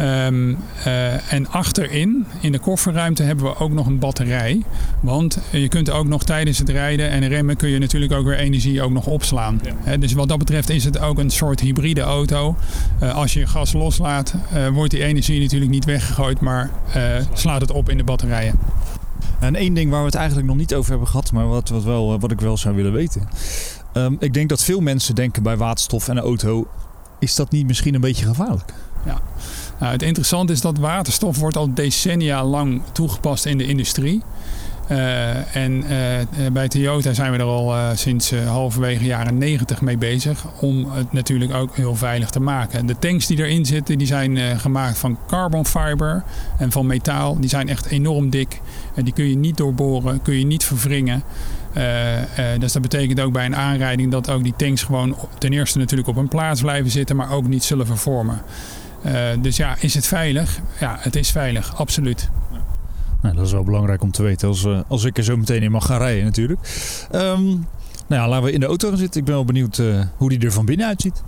Um, 0.01 0.59
uh, 0.87 1.33
en 1.33 1.49
achterin, 1.49 2.27
in 2.41 2.53
de 2.53 2.59
kofferruimte, 2.59 3.23
hebben 3.23 3.45
we 3.45 3.57
ook 3.57 3.73
nog 3.73 3.87
een 3.87 3.99
batterij. 3.99 4.63
Want 5.01 5.39
je 5.51 5.69
kunt 5.69 5.91
ook 5.91 6.07
nog 6.07 6.25
tijdens 6.25 6.59
het 6.59 6.69
rijden 6.69 7.11
en 7.11 7.29
remmen 7.29 7.57
kun 7.57 7.69
je 7.69 7.79
natuurlijk 7.79 8.13
ook 8.13 8.25
weer 8.25 8.39
energie 8.39 8.83
ook 8.83 8.91
nog 8.91 9.07
opslaan. 9.07 9.61
Ja. 9.85 9.97
dus 9.97 10.13
wat 10.13 10.29
dat 10.29 10.39
betreft 10.39 10.71
is 10.71 10.85
het 10.85 10.99
ook 10.99 11.19
een 11.19 11.31
soort 11.31 11.61
hybride 11.61 12.01
auto. 12.01 12.57
Uh, 13.03 13.15
als 13.15 13.33
je 13.33 13.47
gas 13.47 13.73
loslaat, 13.73 14.35
uh, 14.55 14.69
wordt 14.69 14.91
die 14.91 15.03
energie 15.03 15.41
natuurlijk 15.41 15.71
niet 15.71 15.85
weggegooid, 15.85 16.41
maar 16.41 16.71
slaat 17.33 17.61
het 17.61 17.71
op 17.71 17.89
in 17.89 17.97
de 17.97 18.05
batterijen. 18.05 18.59
En 19.41 19.55
één 19.55 19.75
ding 19.75 19.91
waar 19.91 20.01
we 20.01 20.07
het 20.07 20.15
eigenlijk 20.15 20.49
nog 20.49 20.57
niet 20.57 20.75
over 20.75 20.91
hebben 20.91 21.09
gehad, 21.09 21.33
maar 21.33 21.49
wat, 21.49 21.69
wat, 21.69 21.85
wel, 21.85 22.21
wat 22.21 22.31
ik 22.31 22.41
wel 22.41 22.57
zou 22.57 22.75
willen 22.75 22.93
weten. 22.93 23.29
Um, 23.93 24.17
ik 24.19 24.35
denk 24.35 24.49
dat 24.49 24.65
veel 24.65 24.81
mensen 24.81 25.15
denken 25.15 25.43
bij 25.43 25.57
waterstof 25.57 26.09
en 26.09 26.17
een 26.17 26.23
auto, 26.23 26.67
is 27.19 27.35
dat 27.35 27.51
niet 27.51 27.67
misschien 27.67 27.95
een 27.95 28.01
beetje 28.01 28.27
gevaarlijk? 28.27 28.73
Ja, 29.07 29.21
Nou, 29.81 29.93
het 29.93 30.03
interessante 30.03 30.53
is 30.53 30.61
dat 30.61 30.79
waterstof 30.79 31.39
wordt 31.39 31.57
al 31.57 31.75
decennia 31.75 32.45
lang 32.45 32.83
toegepast 32.93 33.47
in 33.47 33.59
de 33.59 33.67
industrie. 33.67 34.23
Uh, 34.91 35.57
en 35.57 35.73
uh, 35.73 35.89
bij 36.53 36.69
Toyota 36.69 37.13
zijn 37.13 37.33
we 37.33 37.39
er 37.39 37.45
al 37.45 37.75
uh, 37.75 37.89
sinds 37.95 38.31
halverwege 38.35 39.05
jaren 39.05 39.39
90 39.39 39.81
mee 39.81 39.99
bezig 39.99 40.45
om 40.61 40.91
het 40.91 41.13
natuurlijk 41.13 41.55
ook 41.55 41.77
heel 41.77 41.95
veilig 41.95 42.31
te 42.31 42.41
maken. 42.41 42.87
De 42.87 42.99
tanks 42.99 43.27
die 43.27 43.39
erin 43.39 43.67
zitten, 43.67 43.99
die 43.99 44.07
zijn 44.07 44.61
gemaakt 44.61 44.99
van 44.99 45.19
carbon 45.27 45.67
fiber 45.67 46.23
en 46.59 46.73
van 46.73 46.87
metaal. 46.87 47.41
Die 47.41 47.49
zijn 47.49 47.69
echt 47.69 47.87
enorm 47.87 48.31
dik. 48.31 48.61
En 48.95 49.05
die 49.05 49.13
kun 49.13 49.29
je 49.29 49.37
niet 49.37 49.57
doorboren, 49.57 50.23
kun 50.23 50.39
je 50.39 50.47
niet 50.47 50.65
verwringen. 50.65 51.23
dus 52.59 52.73
dat 52.73 52.83
betekent 52.83 53.21
ook 53.21 53.33
bij 53.33 53.45
een 53.45 53.57
aanrijding 53.57 54.11
dat 54.11 54.31
ook 54.31 54.43
die 54.43 54.55
tanks 54.57 54.83
gewoon 54.83 55.17
ten 55.39 55.53
eerste 55.53 55.79
natuurlijk 55.79 56.09
op 56.09 56.17
hun 56.17 56.29
plaats 56.29 56.61
blijven 56.61 56.91
zitten, 56.91 57.17
maar 57.17 57.33
ook 57.33 57.49
niet 57.49 57.65
zullen 57.65 57.87
vervormen. 57.87 58.43
Dus 59.41 59.57
ja, 59.57 59.77
is 59.81 59.95
het 59.95 60.07
veilig? 60.07 60.61
Ja, 60.81 60.97
het 61.01 61.17
is 61.17 61.31
veilig, 61.31 61.77
absoluut. 61.77 62.31
Nou, 63.23 63.35
dat 63.35 63.47
is 63.47 63.53
wel 63.53 63.65
belangrijk 63.65 64.03
om 64.03 64.11
te 64.11 64.23
weten 64.23 64.49
als, 64.49 64.65
uh, 64.65 64.81
als 64.89 65.05
ik 65.05 65.19
er 65.19 65.25
zo 65.25 65.37
meteen 65.37 65.63
in 65.63 65.71
mag 65.71 65.87
gaan 65.87 65.99
rijden 65.99 66.25
natuurlijk. 66.25 66.61
Um, 67.13 67.67
nou 68.07 68.23
ja, 68.23 68.29
laten 68.29 68.45
we 68.45 68.53
in 68.53 68.61
de 68.61 68.67
auto 68.67 68.89
gaan 68.89 68.99
zitten. 68.99 69.21
Ik 69.21 69.27
ben 69.27 69.35
wel 69.35 69.45
benieuwd 69.45 69.79
uh, 69.79 70.05
hoe 70.17 70.29
die 70.29 70.39
er 70.39 70.53
van 70.53 70.65
binnen 70.65 70.87
uitziet. 70.87 71.23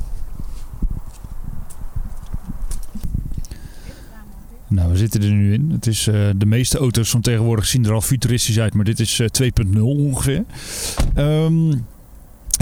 Nou, 4.68 4.90
we 4.90 4.96
zitten 4.96 5.22
er 5.22 5.30
nu 5.30 5.52
in. 5.52 5.70
Het 5.70 5.86
is, 5.86 6.04
de 6.36 6.46
meeste 6.46 6.78
auto's 6.78 7.10
van 7.10 7.20
tegenwoordig 7.20 7.66
zien 7.66 7.84
er 7.84 7.92
al 7.92 8.00
futuristisch 8.00 8.60
uit, 8.60 8.74
maar 8.74 8.84
dit 8.84 9.00
is 9.00 9.22
2.0 9.42 9.80
ongeveer. 9.80 10.44
Um, 11.16 11.86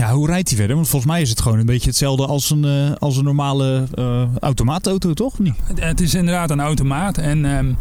ja, 0.00 0.12
hoe 0.12 0.26
rijdt 0.26 0.48
hij 0.48 0.58
verder? 0.58 0.76
Want 0.76 0.88
volgens 0.88 1.12
mij 1.12 1.20
is 1.20 1.30
het 1.30 1.40
gewoon 1.40 1.58
een 1.58 1.66
beetje 1.66 1.88
hetzelfde 1.88 2.26
als 2.26 2.50
een, 2.50 2.64
uh, 2.64 2.92
als 2.98 3.16
een 3.16 3.24
normale 3.24 3.86
uh, 3.94 4.22
automaatauto, 4.38 5.14
toch? 5.14 5.38
Niet? 5.38 5.54
Het 5.74 6.00
is 6.00 6.14
inderdaad 6.14 6.50
een 6.50 6.60
automaat. 6.60 7.18
En 7.18 7.44
um, 7.44 7.76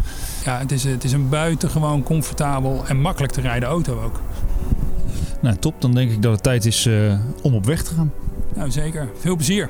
ja, 0.46 0.58
het 0.60 0.72
is, 0.72 0.84
het 0.84 1.04
is 1.04 1.12
een 1.12 1.30
buitengewoon 1.30 2.04
comfortabel 2.04 2.84
en 2.88 3.02
makkelijk 3.02 3.34
te 3.34 3.42
rijden 3.42 3.70
auto 3.70 4.02
ook. 4.04 4.22
Nou, 5.42 5.56
top. 5.56 5.82
Dan 5.82 5.94
denk 5.94 6.12
ik 6.12 6.22
dat 6.22 6.32
het 6.32 6.44
tijd 6.44 6.66
is 6.66 6.86
uh, 6.86 7.14
om 7.42 7.54
op 7.54 7.66
weg 7.66 7.84
te 7.84 7.94
gaan. 7.94 8.12
Nou, 8.56 8.72
zeker. 8.72 9.10
Veel 9.20 9.36
plezier. 9.36 9.70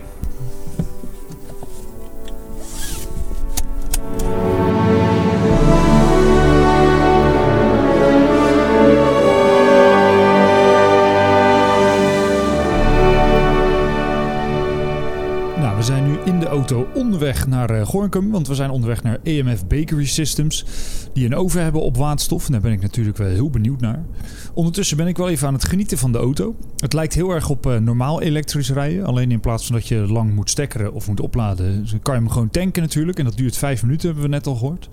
Auto 16.72 17.00
onderweg 17.00 17.48
naar 17.48 17.72
uh, 17.72 17.86
Gorkum. 17.86 18.32
Want 18.32 18.48
we 18.48 18.56
zijn 18.56 18.70
onderweg 18.70 19.04
naar 19.04 19.20
EMF 19.24 19.68
Bakery 19.68 20.06
Systems. 20.06 20.66
Die 21.14 21.26
een 21.26 21.36
oven 21.36 21.64
hebben 21.64 21.82
op 21.82 21.98
waterstof. 21.98 22.46
En 22.46 22.52
daar 22.52 22.62
ben 22.62 22.72
ik 22.72 22.82
natuurlijk 22.82 23.18
wel 23.18 23.28
heel 23.28 23.50
benieuwd 23.50 23.82
naar. 23.82 24.06
Ondertussen 24.54 24.98
ben 24.98 25.08
ik 25.08 25.18
wel 25.18 25.30
even 25.30 25.48
aan 25.48 25.54
het 25.54 25.66
genieten 25.66 25.98
van 25.98 26.12
de 26.12 26.18
auto. 26.18 26.56
Het 26.78 26.94
lijkt 26.94 27.14
heel 27.14 27.30
erg 27.30 27.50
op 27.50 27.66
uh, 27.66 27.78
normaal 27.78 28.22
elektrisch 28.22 28.72
rijden. 28.72 29.06
Alleen 29.06 29.32
in 29.32 29.40
plaats 29.40 29.66
van 29.66 29.76
dat 29.76 29.88
je 29.88 29.96
lang 29.96 30.36
moet 30.36 30.50
stekkeren 30.50 30.94
of 30.94 31.08
moet 31.08 31.20
opladen, 31.20 31.86
kan 32.02 32.14
je 32.14 32.20
hem 32.20 32.30
gewoon 32.30 32.50
tanken 32.50 32.82
natuurlijk. 32.82 33.18
En 33.18 33.26
dat 33.26 33.38
duurt 33.38 33.58
vijf 33.58 33.82
minuten, 33.82 34.06
hebben 34.06 34.24
we 34.24 34.30
net 34.30 34.48
al 34.48 34.56
gehoord. 34.56 34.90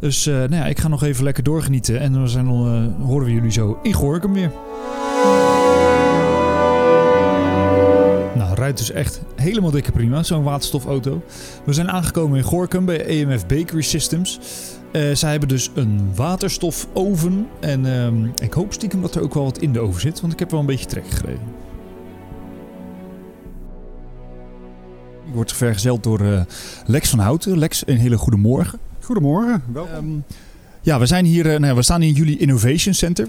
Dus 0.00 0.26
uh, 0.26 0.34
nou 0.34 0.54
ja, 0.54 0.66
ik 0.66 0.78
ga 0.78 0.88
nog 0.88 1.02
even 1.02 1.24
lekker 1.24 1.42
doorgenieten. 1.42 2.00
En 2.00 2.12
dan 2.12 2.28
zijn, 2.28 2.46
horen 2.46 3.26
we 3.26 3.32
jullie 3.32 3.52
zo 3.52 3.78
in 3.82 3.92
Gorkum 3.92 4.32
weer. 4.32 4.50
Nou, 8.36 8.54
rijdt 8.54 8.78
dus 8.78 8.90
echt 8.90 9.20
helemaal 9.34 9.70
dikke 9.70 9.92
prima, 9.92 10.22
zo'n 10.22 10.42
waterstofauto. 10.42 11.22
We 11.64 11.72
zijn 11.72 11.90
aangekomen 11.90 12.38
in 12.38 12.44
Gorkum 12.44 12.84
bij 12.84 13.04
EMF 13.04 13.46
Bakery 13.46 13.82
Systems. 13.82 14.40
Uh, 14.92 15.14
zij 15.14 15.30
hebben 15.30 15.48
dus 15.48 15.70
een 15.74 16.14
waterstofoven. 16.14 17.46
En 17.60 17.84
uh, 17.84 18.28
ik 18.42 18.52
hoop 18.52 18.72
stiekem 18.72 19.02
dat 19.02 19.14
er 19.14 19.22
ook 19.22 19.34
wel 19.34 19.44
wat 19.44 19.58
in 19.58 19.72
de 19.72 19.80
oven 19.80 20.00
zit, 20.00 20.20
want 20.20 20.32
ik 20.32 20.38
heb 20.38 20.50
wel 20.50 20.60
een 20.60 20.66
beetje 20.66 20.86
trek 20.86 21.08
gekregen. 21.08 21.54
Ik 25.26 25.34
word 25.34 25.52
vergezeld 25.52 26.02
door 26.02 26.20
uh, 26.20 26.40
Lex 26.86 27.10
van 27.10 27.18
Houten. 27.18 27.58
Lex, 27.58 27.82
een 27.86 27.98
hele 27.98 28.16
goede 28.16 28.38
morgen. 28.38 28.78
Goedemorgen, 29.00 29.62
welkom. 29.72 29.94
Um, 29.94 30.24
ja, 30.80 30.98
we, 30.98 31.06
zijn 31.06 31.24
hier, 31.24 31.60
nou, 31.60 31.74
we 31.74 31.82
staan 31.82 32.02
in 32.02 32.12
jullie 32.12 32.38
Innovation 32.38 32.94
Center. 32.94 33.28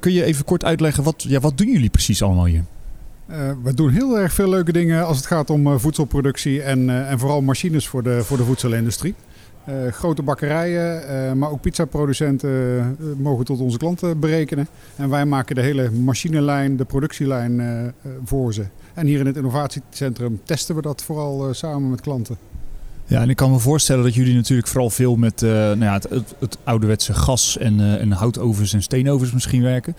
kun 0.00 0.12
je 0.12 0.24
even 0.24 0.44
kort 0.44 0.64
uitleggen, 0.64 1.04
wat, 1.04 1.24
ja, 1.28 1.40
wat 1.40 1.58
doen 1.58 1.70
jullie 1.70 1.90
precies 1.90 2.22
allemaal 2.22 2.44
hier? 2.44 2.64
Uh, 3.30 3.36
we 3.62 3.74
doen 3.74 3.90
heel 3.90 4.18
erg 4.18 4.32
veel 4.32 4.48
leuke 4.48 4.72
dingen 4.72 5.06
als 5.06 5.16
het 5.16 5.26
gaat 5.26 5.50
om 5.50 5.66
uh, 5.66 5.74
voedselproductie 5.76 6.62
en, 6.62 6.88
uh, 6.88 7.10
en 7.10 7.18
vooral 7.18 7.40
machines 7.40 7.88
voor 7.88 8.02
de, 8.02 8.24
voor 8.24 8.36
de 8.36 8.44
voedselindustrie. 8.44 9.14
grote 9.90 10.22
bakkerijen, 10.22 11.38
maar 11.38 11.50
ook 11.50 11.60
pizzaproducenten 11.60 12.96
mogen 13.18 13.44
tot 13.44 13.60
onze 13.60 13.78
klanten 13.78 14.20
berekenen. 14.20 14.68
En 14.96 15.08
wij 15.08 15.24
maken 15.24 15.54
de 15.54 15.60
hele 15.60 15.90
machinelijn, 15.90 16.76
de 16.76 16.84
productielijn 16.84 17.62
voor 18.24 18.54
ze. 18.54 18.64
En 18.94 19.06
hier 19.06 19.20
in 19.20 19.26
het 19.26 19.36
innovatiecentrum 19.36 20.40
testen 20.44 20.74
we 20.74 20.82
dat 20.82 21.02
vooral 21.02 21.54
samen 21.54 21.90
met 21.90 22.00
klanten. 22.00 22.36
Ja, 23.10 23.20
en 23.20 23.30
ik 23.30 23.36
kan 23.36 23.50
me 23.50 23.58
voorstellen 23.58 24.04
dat 24.04 24.14
jullie 24.14 24.34
natuurlijk 24.34 24.68
vooral 24.68 24.90
veel 24.90 25.16
met 25.16 25.42
uh, 25.42 25.50
nou 25.50 25.80
ja, 25.80 25.92
het, 25.92 26.06
het, 26.10 26.34
het, 26.38 26.58
ouderwetse 26.64 27.14
gas 27.14 27.58
en, 27.58 27.78
uh, 27.78 28.00
en 28.00 28.12
houtovens 28.12 28.72
en 28.72 28.82
steenovens 28.82 29.32
misschien 29.32 29.62
werken. 29.62 29.94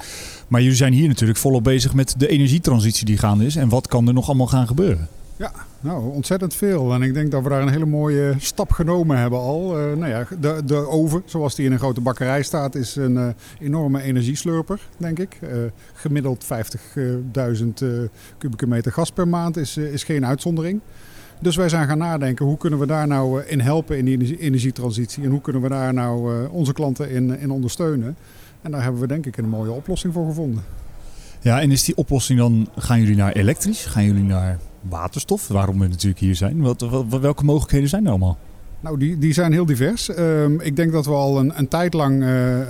Maar 0.48 0.62
jullie 0.62 0.75
zijn 0.75 0.94
hier 0.94 1.08
natuurlijk 1.08 1.39
volop 1.39 1.63
bezig 1.63 1.94
met 1.94 2.13
de 2.18 2.27
energietransitie 2.27 3.06
die 3.06 3.18
gaande 3.18 3.46
is. 3.46 3.56
En 3.56 3.70
wat 3.70 3.88
kan 3.88 4.08
er 4.08 4.13
nog 4.13 4.27
allemaal 4.27 4.48
gaan 4.48 4.68
gebeuren? 4.68 5.08
Ja, 5.36 5.51
nou 5.80 6.13
ontzettend 6.13 6.53
veel. 6.53 6.94
En 6.94 7.01
ik 7.01 7.13
denk 7.13 7.32
dat 7.32 7.44
we 7.44 7.50
daar 7.50 7.62
een 7.62 7.70
hele 7.70 7.86
mooie 7.86 8.34
stap 8.38 8.72
genomen 8.72 9.18
hebben 9.18 9.39
al. 9.39 9.80
Uh, 9.80 9.98
nou 9.98 10.10
ja, 10.12 10.27
de, 10.39 10.62
de 10.65 10.88
oven, 10.88 11.24
zoals 11.25 11.56
die 11.56 11.65
in 11.65 11.72
een 11.72 11.80
grote 11.80 12.01
bakkerij 12.01 12.44
staat, 12.44 12.75
is 12.75 12.96
een 12.96 13.36
enorme 13.60 14.01
energieslurper, 14.01 14.80
denk 14.98 15.20
ik. 15.20 15.39
gemiddeld 15.94 16.46
50.000 16.46 16.50
kubieke 18.38 18.68
meter 18.68 18.91
gas 18.91 19.12
per 19.12 19.27
maand 19.27 19.58
is, 19.58 19.77
is 19.77 20.03
geen 20.03 20.25
uitzondering. 20.25 20.82
Dus 21.41 21.55
wij 21.55 21.69
zijn 21.69 21.88
gaan 21.88 21.98
nadenken 21.98 22.45
hoe 22.45 22.57
kunnen 22.57 22.79
we 22.79 22.86
daar 22.86 23.07
nou 23.07 23.41
eh, 23.41 23.51
in 23.51 23.60
helpen 23.60 23.98
in 23.98 24.05
die 24.05 24.38
energietransitie. 24.38 25.24
En 25.24 25.29
hoe 25.29 25.41
kunnen 25.41 25.62
we 25.62 25.69
daar 25.69 25.93
nou 25.93 26.43
eh, 26.43 26.53
onze 26.53 26.74
klanten 26.74 27.10
in, 27.10 27.39
in 27.39 27.51
ondersteunen. 27.51 28.15
En 28.62 28.71
daar 28.71 28.83
hebben 28.83 29.01
we 29.01 29.07
denk 29.07 29.25
ik 29.25 29.38
een 29.38 29.50
mooie 29.50 29.71
oplossing 29.71 30.13
voor 30.13 30.25
gevonden. 30.25 30.63
Ja, 31.39 31.62
en 31.62 31.71
is 31.71 31.83
die 31.83 31.95
oplossing 31.95 32.39
dan, 32.39 32.67
gaan 32.75 33.00
jullie 33.00 33.15
naar 33.15 33.31
elektrisch? 33.31 33.86
Gaan 33.86 34.03
jullie 34.03 34.24
naar 34.24 34.60
waterstof? 34.81 35.48
Waarom 35.48 35.79
we 35.79 35.88
natuurlijk 35.88 36.19
hier 36.19 36.36
zijn. 36.36 36.62
Wat, 36.62 37.05
welke 37.21 37.43
mogelijkheden 37.43 37.89
zijn 37.89 38.03
er 38.03 38.10
allemaal? 38.10 38.38
Nou, 38.79 38.98
die, 38.98 39.17
die 39.17 39.33
zijn 39.33 39.51
heel 39.51 39.65
divers. 39.65 40.17
Um, 40.17 40.60
ik 40.60 40.75
denk 40.75 40.91
dat 40.91 41.05
we 41.05 41.12
al 41.12 41.39
een, 41.39 41.51
een 41.55 41.67
tijd 41.67 41.93
lang 41.93 42.21
uh, 42.21 42.60
uh, 42.60 42.65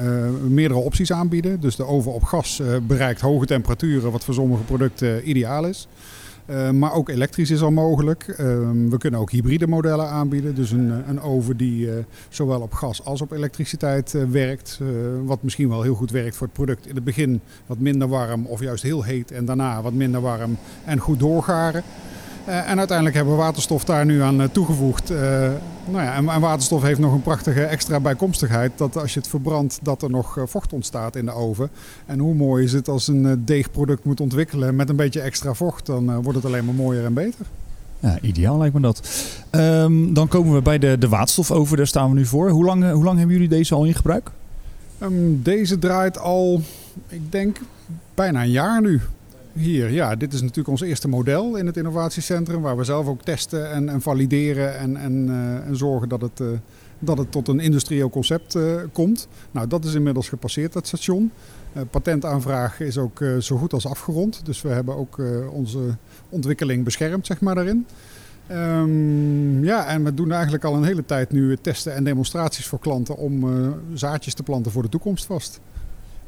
meerdere 0.47 0.79
opties 0.79 1.11
aanbieden. 1.11 1.59
Dus 1.59 1.75
de 1.75 1.85
oven 1.85 2.13
op 2.13 2.23
gas 2.23 2.61
bereikt 2.87 3.21
hoge 3.21 3.45
temperaturen, 3.45 4.11
wat 4.11 4.23
voor 4.23 4.33
sommige 4.33 4.63
producten 4.63 5.29
ideaal 5.29 5.65
is. 5.65 5.87
Uh, 6.51 6.70
maar 6.70 6.93
ook 6.93 7.10
elektrisch 7.10 7.51
is 7.51 7.62
al 7.62 7.72
mogelijk. 7.72 8.27
Uh, 8.27 8.36
we 8.89 8.96
kunnen 8.98 9.20
ook 9.20 9.31
hybride 9.31 9.67
modellen 9.67 10.08
aanbieden. 10.08 10.55
Dus 10.55 10.72
een, 10.72 11.10
een 11.10 11.22
oven 11.22 11.58
die 11.58 11.86
uh, 11.86 11.93
zowel 12.29 12.62
op 12.62 12.74
gas 12.74 13.05
als 13.05 13.22
op 13.22 13.31
elektriciteit 13.31 14.15
werkt. 14.31 14.79
wat 15.25 15.43
misschien 15.43 15.70
wel 15.70 15.81
heel 15.81 15.96
goed 15.96 16.12
werkt 16.12 16.36
voor 16.36 16.48
het 16.48 16.55
product. 16.55 16.88
In 16.88 16.96
het 16.96 17.03
begin 17.03 17.41
wat 17.65 17.79
minder 17.79 18.08
warm 18.08 18.46
of 18.46 18.60
juist 18.60 18.84
heel 18.84 19.03
heet. 19.03 19.31
En 19.31 19.46
daarna 19.46 19.81
wat 19.81 19.93
minder 19.93 20.22
warm 20.22 20.58
en 20.86 21.00
goed 21.00 21.20
doorgaren. 21.20 21.84
Uh, 22.48 22.69
en 22.69 22.77
uiteindelijk 22.77 23.15
hebben 23.15 23.36
we 23.36 23.41
waterstof 23.41 23.83
daar 23.83 24.05
nu 24.05 24.21
aan 24.21 24.41
uh, 24.41 24.48
toegevoegd. 24.51 25.12
Uh, 25.12 25.17
nou 25.86 26.03
ja, 26.03 26.15
en, 26.15 26.29
en, 26.29 26.41
waterstof 26.41 26.81
heeft 26.81 27.00
nog 27.00 27.13
een 27.13 27.21
prachtige 27.21 27.63
extra 27.63 28.00
bijkomstigheid. 28.00 28.71
Dat 28.75 28.98
als 28.98 29.13
je 29.13 29.19
het 29.19 29.29
verbrandt, 29.29 29.79
dat 29.81 30.01
er 30.01 30.10
nog 30.10 30.38
vocht 30.45 30.74
ontstaat 30.74 31.15
in 31.15 31.25
de 31.25 31.31
oven. 31.31 31.69
En 32.05 32.19
hoe 32.19 32.33
mooi 32.33 32.63
is 32.63 32.74
het 32.74 32.88
als 32.88 33.07
een 33.07 33.45
deegproduct 33.45 34.03
moet 34.03 34.19
ontwikkelen 34.19 34.75
met 34.75 34.89
een 34.89 34.95
beetje 34.95 35.21
extra 35.21 35.53
vocht. 35.53 35.86
Dan 35.86 36.21
wordt 36.21 36.38
het 36.38 36.45
alleen 36.45 36.65
maar 36.65 36.75
mooier 36.75 37.05
en 37.05 37.13
beter. 37.13 37.45
Ja, 38.01 38.19
ideaal 38.21 38.57
lijkt 38.57 38.74
me 38.74 38.81
dat. 38.81 39.10
Um, 39.51 40.13
dan 40.13 40.27
komen 40.27 40.53
we 40.53 40.62
bij 40.62 40.79
de, 40.79 40.98
de 40.98 41.10
waterstofoven, 41.10 41.77
daar 41.77 41.88
staan 41.88 42.10
we 42.10 42.15
nu 42.15 42.25
voor. 42.25 42.50
Hoe 42.50 42.65
lang, 42.65 42.91
hoe 42.91 43.03
lang 43.03 43.17
hebben 43.17 43.36
jullie 43.36 43.50
deze 43.50 43.75
al 43.75 43.86
in 43.86 43.93
gebruik? 43.93 44.31
Um, 45.00 45.43
deze 45.43 45.79
draait 45.79 46.19
al, 46.19 46.62
ik 47.07 47.31
denk, 47.31 47.60
bijna 48.15 48.41
een 48.41 48.51
jaar 48.51 48.81
nu. 48.81 49.01
Hier, 49.53 49.91
ja, 49.91 50.15
dit 50.15 50.34
is 50.34 50.41
natuurlijk 50.41 50.67
ons 50.67 50.81
eerste 50.81 51.08
model 51.08 51.55
in 51.55 51.65
het 51.65 51.77
innovatiecentrum, 51.77 52.62
waar 52.62 52.77
we 52.77 52.84
zelf 52.84 53.08
ook 53.08 53.22
testen 53.22 53.72
en, 53.72 53.89
en 53.89 54.01
valideren 54.01 54.77
en, 54.77 54.98
en, 54.98 55.27
uh, 55.27 55.67
en, 55.67 55.77
zorgen 55.77 56.10
dat 56.10 56.22
het, 56.22 56.39
uh, 56.39 56.48
dat 57.00 57.17
het 57.17 57.31
tot 57.31 57.48
een 57.48 57.60
industrieel 57.60 58.10
concept 58.10 58.55
uh, 58.55 58.75
komt. 58.91 59.27
Nou, 59.51 59.67
dat 59.67 59.86
is 59.86 59.93
inmiddels 59.93 60.29
gepasseerd, 60.29 60.74
dat 60.74 60.88
station. 60.88 61.31
patentaanvraag 61.89 62.79
is 62.79 62.98
ook 62.98 63.24
zo 63.39 63.58
goed 63.58 63.74
als 63.74 63.86
afgerond, 63.86 64.46
dus 64.46 64.62
we 64.62 64.70
hebben 64.70 64.96
ook 64.96 65.22
onze 65.51 65.79
ontwikkeling 66.29 66.84
beschermd, 66.84 67.25
zeg 67.25 67.41
maar, 67.41 67.55
daarin. 67.55 67.86
Um, 68.51 69.63
ja, 69.63 69.86
en 69.86 70.03
we 70.03 70.13
doen 70.13 70.31
eigenlijk 70.31 70.63
al 70.63 70.75
een 70.75 70.84
hele 70.84 71.05
tijd 71.05 71.31
nu 71.31 71.58
testen 71.62 71.96
en 71.96 72.03
demonstraties 72.03 72.65
voor 72.65 72.79
klanten 72.79 73.17
om 73.17 73.46
zaadjes 73.93 74.34
te 74.34 74.43
planten 74.43 74.72
voor 74.72 74.81
de 74.81 74.89
toekomst 74.89 75.25
vast. 75.25 75.60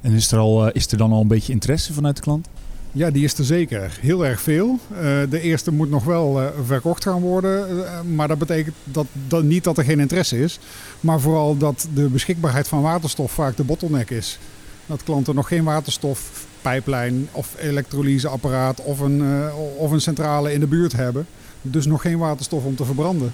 En 0.01 0.12
is 0.12 0.32
er, 0.32 0.39
al, 0.39 0.72
is 0.72 0.88
er 0.88 0.98
dan 0.98 1.12
al 1.12 1.22
een 1.22 1.27
beetje 1.27 1.53
interesse 1.53 1.94
vanuit 1.94 2.15
de 2.15 2.22
klant? 2.22 2.48
Ja, 2.95 3.12
die 3.12 3.23
is 3.23 3.38
er 3.38 3.45
zeker. 3.45 3.97
Heel 4.01 4.25
erg 4.25 4.41
veel. 4.41 4.79
Uh, 4.91 4.97
de 5.29 5.41
eerste 5.41 5.71
moet 5.71 5.89
nog 5.89 6.03
wel 6.03 6.41
uh, 6.41 6.47
verkocht 6.65 7.03
gaan 7.03 7.21
worden. 7.21 7.75
Uh, 7.75 8.01
maar 8.15 8.27
dat 8.27 8.38
betekent 8.38 8.75
dat, 8.83 9.05
dat, 9.27 9.43
niet 9.43 9.63
dat 9.63 9.77
er 9.77 9.83
geen 9.83 10.00
interesse 10.00 10.39
is. 10.39 10.59
Maar 11.00 11.19
vooral 11.19 11.57
dat 11.57 11.88
de 11.93 12.07
beschikbaarheid 12.07 12.67
van 12.67 12.81
waterstof 12.81 13.31
vaak 13.31 13.57
de 13.57 13.63
bottleneck 13.63 14.09
is. 14.09 14.39
Dat 14.85 15.03
klanten 15.03 15.35
nog 15.35 15.47
geen 15.47 15.63
waterstofpijplijn 15.63 17.27
of 17.31 17.55
elektrolyseapparaat 17.59 18.81
of 18.81 19.00
een, 19.00 19.23
of 19.77 19.91
een 19.91 20.01
centrale 20.01 20.53
in 20.53 20.59
de 20.59 20.67
buurt 20.67 20.93
hebben. 20.93 21.25
Dus 21.62 21.85
nog 21.85 22.01
geen 22.01 22.17
waterstof 22.17 22.63
om 22.63 22.75
te 22.75 22.85
verbranden. 22.85 23.33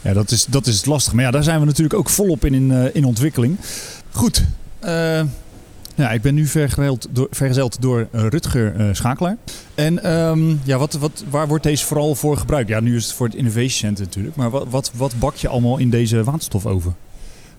Ja, 0.00 0.12
dat 0.12 0.30
is, 0.30 0.44
dat 0.44 0.66
is 0.66 0.84
lastig. 0.84 1.12
Maar 1.12 1.24
ja, 1.24 1.30
daar 1.30 1.42
zijn 1.42 1.60
we 1.60 1.66
natuurlijk 1.66 1.98
ook 1.98 2.08
volop 2.08 2.44
in, 2.44 2.54
in, 2.54 2.94
in 2.94 3.04
ontwikkeling. 3.04 3.56
Goed. 4.10 4.44
Ja, 5.94 6.10
ik 6.10 6.22
ben 6.22 6.34
nu 6.34 6.46
vergezeld 6.46 7.06
door, 7.10 7.26
vergezeld 7.30 7.80
door 7.80 8.08
eh, 8.10 8.26
Rutger 8.28 8.80
uh, 8.80 8.94
Schakelaar. 8.94 9.36
En 9.74 10.12
um, 10.12 10.60
ja, 10.64 10.78
wat, 10.78 10.92
wat, 10.92 11.24
waar 11.30 11.48
wordt 11.48 11.62
deze 11.62 11.84
vooral 11.84 12.14
voor 12.14 12.36
gebruikt? 12.36 12.68
Ja, 12.68 12.80
nu 12.80 12.96
is 12.96 13.04
het 13.04 13.14
voor 13.14 13.26
het 13.26 13.36
Innovation 13.36 13.70
Center 13.70 14.04
natuurlijk. 14.04 14.36
Maar 14.36 14.50
wat, 14.50 14.66
wat, 14.70 14.92
wat 14.94 15.14
bak 15.18 15.34
je 15.34 15.48
allemaal 15.48 15.78
in 15.78 15.90
deze 15.90 16.24
waterstofoven? 16.24 16.96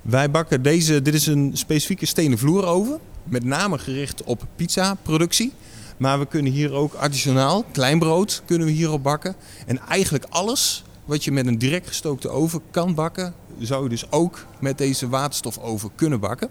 Wij 0.02 0.32
bakken 0.32 0.62
deze, 0.62 1.02
dit 1.02 1.14
is 1.14 1.28
een 1.28 1.52
specifieke 1.54 2.06
stenen 2.06 2.38
vloeroven. 2.38 3.00
Met 3.24 3.44
name 3.44 3.78
gericht 3.78 4.24
op 4.24 4.46
pizza 4.56 4.98
productie. 5.02 5.54
Maar 5.98 6.20
we 6.20 6.26
kunnen 6.26 6.52
hier 6.52 6.72
ook 6.72 6.94
additionaal, 6.94 7.64
kleinbrood 7.72 8.42
kunnen 8.46 8.68
we 8.68 8.74
hierop 8.74 9.04
bakken. 9.04 9.36
En 9.66 9.80
eigenlijk 9.90 10.26
alles 10.30 10.84
wat 11.06 11.24
je 11.24 11.32
met 11.32 11.48
een 11.48 11.58
direct 11.58 11.88
gestookte 11.88 12.30
oven 12.30 12.62
kan 12.72 12.94
bakken, 12.94 13.34
zou 13.60 13.84
je 13.84 13.90
dus 13.90 14.12
ook 14.12 14.46
met 14.60 14.78
deze 14.78 15.10
waterstofoven 15.10 15.90
kunnen 15.96 16.20
bakken. 16.20 16.50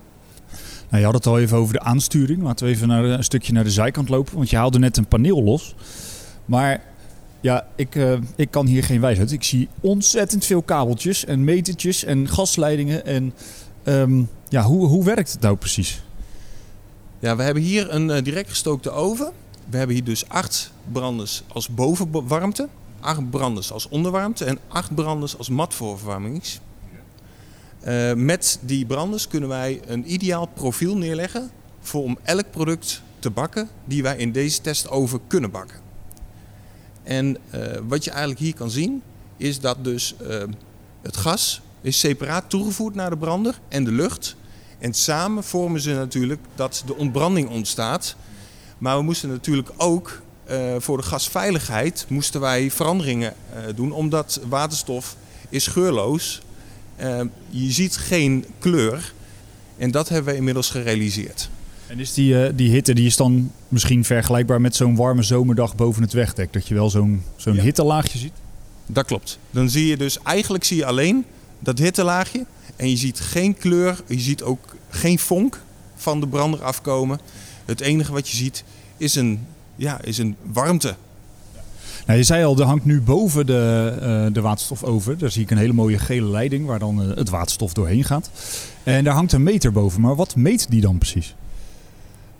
Nou, 0.92 1.04
je 1.04 1.10
had 1.10 1.20
het 1.20 1.32
al 1.32 1.38
even 1.38 1.56
over 1.56 1.72
de 1.72 1.80
aansturing. 1.80 2.42
Laten 2.42 2.66
we 2.66 2.72
even 2.72 2.88
naar, 2.88 3.04
een 3.04 3.24
stukje 3.24 3.52
naar 3.52 3.64
de 3.64 3.70
zijkant 3.70 4.08
lopen. 4.08 4.36
Want 4.36 4.50
je 4.50 4.56
haalde 4.56 4.78
net 4.78 4.96
een 4.96 5.06
paneel 5.06 5.42
los. 5.42 5.74
Maar 6.44 6.82
ja, 7.40 7.66
ik, 7.76 7.94
uh, 7.94 8.12
ik 8.36 8.50
kan 8.50 8.66
hier 8.66 8.84
geen 8.84 9.00
wijsheid. 9.00 9.32
Ik 9.32 9.42
zie 9.42 9.68
ontzettend 9.80 10.44
veel 10.44 10.62
kabeltjes 10.62 11.24
en 11.24 11.44
metertjes 11.44 12.04
en 12.04 12.28
gasleidingen. 12.28 13.06
En 13.06 13.34
um, 13.84 14.28
ja, 14.48 14.62
hoe, 14.62 14.86
hoe 14.86 15.04
werkt 15.04 15.32
het 15.32 15.40
nou 15.40 15.56
precies? 15.56 16.02
Ja, 17.18 17.36
we 17.36 17.42
hebben 17.42 17.62
hier 17.62 17.94
een 17.94 18.08
uh, 18.08 18.22
direct 18.22 18.48
gestookte 18.48 18.90
oven. 18.90 19.32
We 19.70 19.76
hebben 19.76 19.96
hier 19.96 20.04
dus 20.04 20.28
acht 20.28 20.72
branders 20.92 21.42
als 21.48 21.68
bovenwarmte, 21.68 22.68
acht 23.00 23.30
branders 23.30 23.72
als 23.72 23.88
onderwarmte 23.88 24.44
en 24.44 24.58
acht 24.68 24.94
branders 24.94 25.38
als 25.38 25.48
matvoorverwarmings. 25.48 26.60
Uh, 27.86 28.12
met 28.12 28.58
die 28.60 28.86
branders 28.86 29.28
kunnen 29.28 29.48
wij 29.48 29.80
een 29.86 30.12
ideaal 30.12 30.46
profiel 30.46 30.96
neerleggen 30.96 31.50
voor 31.80 32.02
om 32.02 32.18
elk 32.22 32.50
product 32.50 33.02
te 33.18 33.30
bakken 33.30 33.68
die 33.84 34.02
wij 34.02 34.16
in 34.16 34.32
deze 34.32 34.60
testoven 34.60 35.20
kunnen 35.26 35.50
bakken. 35.50 35.80
En 37.02 37.36
uh, 37.54 37.60
wat 37.88 38.04
je 38.04 38.10
eigenlijk 38.10 38.40
hier 38.40 38.54
kan 38.54 38.70
zien 38.70 39.02
is 39.36 39.60
dat 39.60 39.84
dus 39.84 40.14
uh, 40.22 40.42
het 41.02 41.16
gas 41.16 41.60
is 41.80 41.98
separaat 41.98 42.50
toegevoerd 42.50 42.94
naar 42.94 43.10
de 43.10 43.16
brander 43.16 43.58
en 43.68 43.84
de 43.84 43.92
lucht. 43.92 44.36
En 44.78 44.94
samen 44.94 45.44
vormen 45.44 45.80
ze 45.80 45.94
natuurlijk 45.94 46.40
dat 46.54 46.82
de 46.86 46.96
ontbranding 46.96 47.48
ontstaat. 47.48 48.16
Maar 48.78 48.96
we 48.96 49.02
moesten 49.02 49.28
natuurlijk 49.28 49.70
ook 49.76 50.22
voor 50.78 50.96
de 50.96 51.02
gasveiligheid 51.02 52.06
moesten 52.08 52.40
wij 52.40 52.70
veranderingen 52.70 53.34
doen, 53.74 53.92
omdat 53.92 54.40
waterstof 54.48 55.16
is 55.48 55.66
geurloos 55.66 56.42
Ehm, 56.96 57.26
je 57.48 57.72
ziet 57.72 57.96
geen 57.96 58.44
kleur. 58.58 59.12
En 59.76 59.90
dat 59.90 60.08
hebben 60.08 60.32
we 60.32 60.38
inmiddels 60.38 60.70
gerealiseerd. 60.70 61.50
En 61.86 62.00
is 62.00 62.14
die, 62.14 62.34
uh, 62.34 62.48
die 62.54 62.70
hitte 62.70 62.94
die 62.94 63.06
is 63.06 63.16
dan 63.16 63.52
misschien 63.68 64.04
vergelijkbaar 64.04 64.60
met 64.60 64.76
zo'n 64.76 64.96
warme 64.96 65.22
zomerdag 65.22 65.74
boven 65.74 66.02
het 66.02 66.12
wegdek? 66.12 66.52
Dat 66.52 66.68
je 66.68 66.74
wel 66.74 66.90
zo'n 66.90 67.22
zo'n 67.36 67.54
ja. 67.54 67.62
hittelaagje 67.62 68.18
ziet? 68.18 68.32
Dat 68.86 69.06
klopt. 69.06 69.38
Dan 69.50 69.70
zie 69.70 69.86
je 69.86 69.96
dus, 69.96 70.22
eigenlijk 70.22 70.64
zie 70.64 70.76
je 70.76 70.86
alleen 70.86 71.24
dat 71.58 71.78
hittelaagje. 71.78 72.46
En 72.76 72.90
je 72.90 72.96
ziet 72.96 73.20
geen 73.20 73.56
kleur, 73.56 74.02
je 74.06 74.20
ziet 74.20 74.42
ook 74.42 74.76
geen 74.88 75.18
vonk 75.18 75.60
van 75.96 76.20
de 76.20 76.28
brander 76.28 76.62
afkomen. 76.62 77.20
Het 77.64 77.80
enige 77.80 78.12
wat 78.12 78.28
je 78.28 78.36
ziet 78.36 78.64
is 78.96 79.14
een, 79.14 79.46
ja, 79.76 80.02
is 80.02 80.18
een 80.18 80.36
warmte 80.42 80.96
nou, 82.06 82.18
je 82.18 82.24
zei 82.24 82.44
al, 82.44 82.58
er 82.58 82.64
hangt 82.64 82.84
nu 82.84 83.00
boven 83.00 83.46
de, 83.46 83.92
uh, 84.26 84.34
de 84.34 84.40
waterstofoven. 84.40 85.18
Daar 85.18 85.30
zie 85.30 85.42
ik 85.42 85.50
een 85.50 85.58
hele 85.58 85.72
mooie 85.72 85.98
gele 85.98 86.26
leiding 86.26 86.66
waar 86.66 86.78
dan 86.78 87.02
uh, 87.02 87.16
het 87.16 87.28
waterstof 87.28 87.72
doorheen 87.72 88.04
gaat. 88.04 88.30
En 88.82 89.04
daar 89.04 89.14
hangt 89.14 89.32
een 89.32 89.42
meter 89.42 89.72
boven. 89.72 90.00
Maar 90.00 90.16
wat 90.16 90.36
meet 90.36 90.70
die 90.70 90.80
dan 90.80 90.98
precies? 90.98 91.34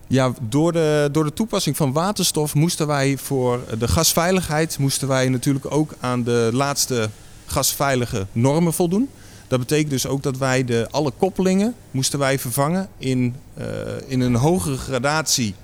Ja, 0.06 0.32
door 0.48 0.72
de, 0.72 1.08
door 1.12 1.24
de 1.24 1.32
toepassing 1.32 1.76
van 1.76 1.92
waterstof 1.92 2.54
moesten 2.54 2.86
wij 2.86 3.16
voor 3.18 3.60
de 3.78 3.88
gasveiligheid 3.88 4.78
moesten 4.78 5.08
wij 5.08 5.28
natuurlijk 5.28 5.74
ook 5.74 5.94
aan 6.00 6.22
de 6.22 6.50
laatste 6.52 7.10
gasveilige 7.46 8.26
normen 8.32 8.72
voldoen. 8.72 9.08
Dat 9.48 9.58
betekent 9.58 9.90
dus 9.90 10.06
ook 10.06 10.22
dat 10.22 10.38
wij 10.38 10.64
de, 10.64 10.88
alle 10.90 11.12
koppelingen 11.18 11.74
moesten 11.90 12.18
wij 12.18 12.38
vervangen 12.38 12.88
in, 12.98 13.34
uh, 13.58 13.66
in 14.06 14.20
een 14.20 14.34
hogere 14.34 14.76
gradatie 14.76 15.54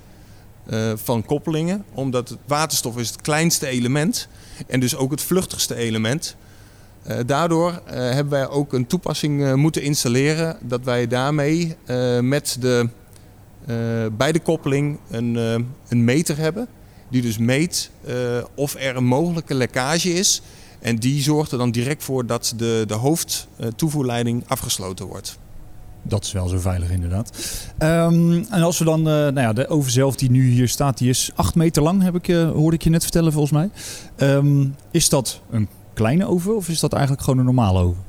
uh, 0.70 0.92
van 0.94 1.24
koppelingen. 1.24 1.84
Omdat 1.94 2.36
waterstof 2.46 2.96
is 2.96 3.08
het 3.08 3.20
kleinste 3.20 3.66
element 3.66 4.28
en 4.66 4.80
dus 4.80 4.96
ook 4.96 5.10
het 5.10 5.22
vluchtigste 5.22 5.74
element. 5.74 6.36
Uh, 7.08 7.16
daardoor 7.26 7.70
uh, 7.70 7.94
hebben 7.94 8.28
wij 8.28 8.48
ook 8.48 8.72
een 8.72 8.86
toepassing 8.86 9.54
moeten 9.54 9.82
installeren 9.82 10.56
dat 10.60 10.84
wij 10.84 11.06
daarmee 11.06 11.76
met 12.20 12.56
de, 12.60 12.88
bij 14.16 14.32
de 14.32 14.40
koppeling 14.40 14.98
een, 15.10 15.34
een 15.88 16.04
meter 16.04 16.36
hebben. 16.36 16.68
Die 17.10 17.22
dus 17.22 17.38
meet 17.38 17.90
of 18.54 18.74
er 18.74 18.96
een 18.96 19.04
mogelijke 19.04 19.54
lekkage 19.54 20.12
is. 20.12 20.42
En 20.80 20.96
die 20.96 21.22
zorgt 21.22 21.52
er 21.52 21.58
dan 21.58 21.70
direct 21.70 22.04
voor 22.04 22.26
dat 22.26 22.52
de, 22.56 22.84
de 22.86 22.94
hoofdtoevoerleiding 22.94 24.44
afgesloten 24.46 25.06
wordt. 25.06 25.38
Dat 26.02 26.24
is 26.24 26.32
wel 26.32 26.48
zo 26.48 26.58
veilig 26.58 26.90
inderdaad. 26.90 27.30
Um, 27.78 28.46
en 28.50 28.62
als 28.62 28.78
we 28.78 28.84
dan, 28.84 28.98
uh, 29.00 29.04
nou 29.04 29.40
ja, 29.40 29.52
de 29.52 29.68
oven 29.68 29.92
zelf 29.92 30.16
die 30.16 30.30
nu 30.30 30.48
hier 30.48 30.68
staat, 30.68 30.98
die 30.98 31.08
is 31.08 31.30
8 31.34 31.54
meter 31.54 31.82
lang, 31.82 32.02
heb 32.02 32.14
ik, 32.14 32.28
uh, 32.28 32.50
hoorde 32.50 32.76
ik 32.76 32.82
je 32.82 32.90
net 32.90 33.02
vertellen 33.02 33.32
volgens 33.32 33.52
mij. 33.52 33.70
Um, 34.16 34.74
is 34.90 35.08
dat 35.08 35.40
een 35.50 35.68
kleine 35.94 36.26
oven 36.26 36.56
of 36.56 36.68
is 36.68 36.80
dat 36.80 36.92
eigenlijk 36.92 37.22
gewoon 37.22 37.38
een 37.38 37.44
normale 37.44 37.78
oven? 37.78 38.06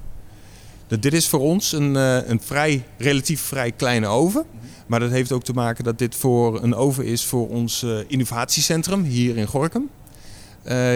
Dit 0.87 1.13
is 1.13 1.27
voor 1.27 1.39
ons 1.39 1.71
een, 1.71 1.95
uh, 1.95 2.27
een 2.27 2.41
vrij, 2.41 2.83
relatief 2.97 3.41
vrij 3.41 3.71
kleine 3.71 4.07
oven. 4.07 4.45
Maar 4.87 4.99
dat 4.99 5.11
heeft 5.11 5.31
ook 5.31 5.43
te 5.43 5.53
maken 5.53 5.83
dat 5.83 5.97
dit 5.97 6.15
voor 6.15 6.63
een 6.63 6.75
oven 6.75 7.05
is 7.05 7.25
voor 7.25 7.49
ons 7.49 7.85
innovatiecentrum 8.07 9.03
hier 9.03 9.37
in 9.37 9.47
Gorkum. 9.47 9.89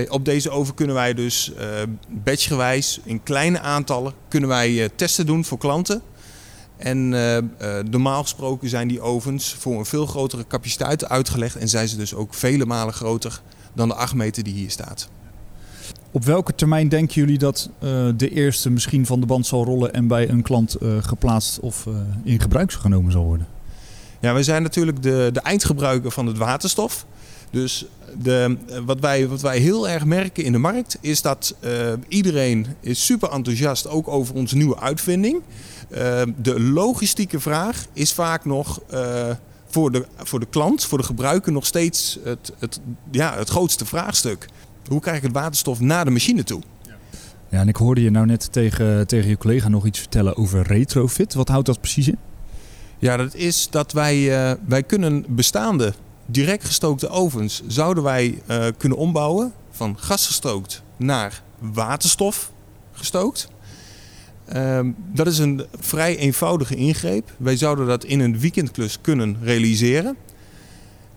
op 0.10 0.26
deze 0.26 0.50
oven 0.50 0.74
kunnen 0.74 0.96
wij 0.96 1.14
dus 1.14 1.52
batchgewijs 2.10 3.00
in 3.04 3.24
kleine 3.24 3.60
aantallen 3.60 4.14
kunnen 4.28 4.50
wij 4.50 4.90
testen 4.96 5.26
doen 5.26 5.46
voor 5.46 5.58
klanten. 5.58 6.02
En 6.84 7.12
uh, 7.12 7.38
uh, 7.38 7.42
normaal 7.90 8.22
gesproken 8.22 8.70
zijn 8.70 8.88
die 8.88 9.02
ovens 9.02 9.54
voor 9.54 9.80
een 9.80 9.86
veel 9.86 10.06
grotere 10.06 10.48
capaciteit 10.48 11.10
uitgelegd 11.10 11.56
en 11.56 11.70
zijn 11.70 11.88
ze 11.88 11.98
dus 11.98 12.14
ook 12.14 12.34
vele 12.34 12.66
malen 12.66 12.94
groter 12.94 13.42
dan 13.74 13.88
de 13.88 13.94
8 13.94 14.14
meter 14.14 14.44
die 14.44 14.54
hier 14.54 14.72
staat. 14.72 15.10
Op 16.12 16.24
welke 16.24 16.56
termijn 16.56 16.90
denken 16.90 17.14
jullie 17.16 17.38
dat 17.38 17.70
uh, 17.84 17.90
de 18.16 18.30
eerste 18.30 18.70
misschien 18.70 19.06
van 19.06 19.20
de 19.20 19.26
band 19.26 19.46
zal 19.46 19.64
rollen 19.64 19.94
en 19.94 20.08
bij 20.08 20.30
een 20.30 20.42
klant 20.42 20.78
geplaatst 21.00 21.60
of 21.60 21.88
in 22.24 22.40
gebruik 22.40 22.72
genomen 22.72 23.12
zal 23.12 23.24
worden? 23.24 23.48
Ja, 24.20 24.34
wij 24.34 24.44
zijn 24.44 24.64
natuurlijk 24.64 25.04
de, 25.04 25.30
de 25.34 25.40
eindgebruiker 25.40 26.12
van 26.12 26.28
het 26.28 26.38
waterstof. 26.38 27.06
Dus 27.52 27.86
de, 28.22 28.58
wat, 28.86 29.00
wij, 29.00 29.28
wat 29.28 29.42
wij 29.42 29.58
heel 29.58 29.90
erg 29.90 30.06
merken 30.06 30.44
in 30.44 30.52
de 30.52 30.58
markt 30.58 30.98
is 31.02 31.22
dat 31.22 31.56
iedereen 32.08 32.68
is 32.80 33.06
super 33.06 33.30
enthousiast 33.30 33.88
ook 33.88 34.08
over 34.08 34.36
onze 34.36 34.58
nieuwe 34.58 34.80
uitvinding 34.80 35.42
de 36.36 36.60
logistieke 36.60 37.40
vraag 37.40 37.86
is 37.94 38.14
vaak 38.14 38.46
nog 38.46 38.80
uh, 38.94 39.30
voor, 39.68 39.92
de, 39.92 40.06
voor 40.18 40.40
de 40.40 40.48
klant, 40.50 40.86
voor 40.86 40.98
de 40.98 41.04
gebruiker, 41.04 41.52
nog 41.52 41.66
steeds 41.66 42.20
het, 42.24 42.52
het, 42.60 42.80
ja, 43.12 43.36
het 43.38 43.50
grootste 43.50 43.86
vraagstuk. 43.86 44.48
Hoe 44.88 45.00
krijg 45.00 45.18
ik 45.18 45.24
het 45.24 45.32
waterstof 45.32 45.80
naar 45.80 46.06
de 46.06 46.12
machine 46.12 46.44
toe? 46.44 46.62
Ja, 47.50 47.60
en 47.60 47.68
ik 47.68 47.76
hoorde 47.76 48.02
je 48.02 48.12
nou 48.12 48.26
net 48.26 48.52
tegen, 48.52 49.08
tegen 49.08 49.30
je 49.30 49.38
collega 49.38 49.68
nog 49.68 49.86
iets 49.86 50.00
vertellen 50.00 50.38
over 50.38 50.62
retrofit. 50.62 51.34
Wat 51.34 51.48
houdt 51.48 51.66
dat 51.66 51.80
precies 51.80 52.08
in? 52.08 52.18
Ja, 53.00 53.18
dat 53.18 53.36
is 53.36 53.68
dat 53.70 53.92
wij, 53.92 54.18
uh, 54.18 54.58
wij 54.68 54.84
kunnen 54.84 55.26
bestaande 55.28 55.94
direct 56.26 56.66
gestookte 56.66 57.10
ovens 57.10 57.62
zouden 57.68 58.04
wij 58.04 58.42
uh, 58.50 58.66
kunnen 58.78 58.98
ombouwen 58.98 59.54
van 59.72 59.98
gasgestookt 60.00 60.84
naar 60.98 61.42
waterstof 61.60 62.52
gestookt. 62.92 63.48
Um, 64.56 64.96
dat 65.14 65.28
is 65.28 65.38
een 65.38 65.66
vrij 65.80 66.18
eenvoudige 66.18 66.76
ingreep. 66.76 67.32
Wij 67.38 67.58
zouden 67.58 67.88
dat 67.88 68.04
in 68.04 68.20
een 68.20 68.40
weekendklus 68.40 68.98
kunnen 69.02 69.38
realiseren. 69.42 70.16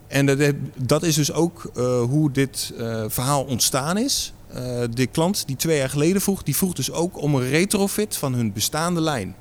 En 0.06 0.26
dat, 0.26 0.38
dat 0.76 1.02
is 1.02 1.14
dus 1.14 1.32
ook 1.32 1.70
uh, 1.76 2.00
hoe 2.00 2.30
dit 2.30 2.72
uh, 2.78 3.04
verhaal 3.08 3.44
ontstaan 3.44 3.98
is. 3.98 4.32
Uh, 4.48 4.58
de 4.90 5.06
klant 5.06 5.46
die 5.46 5.56
twee 5.56 5.78
jaar 5.78 5.90
geleden 5.90 6.20
vroeg, 6.20 6.42
die 6.42 6.56
vroeg 6.56 6.72
dus 6.72 6.92
ook 6.92 7.22
om 7.22 7.34
een 7.34 7.48
retrofit 7.48 8.16
van 8.16 8.34
hun 8.34 8.52
bestaande 8.52 9.00
lijn. 9.00 9.34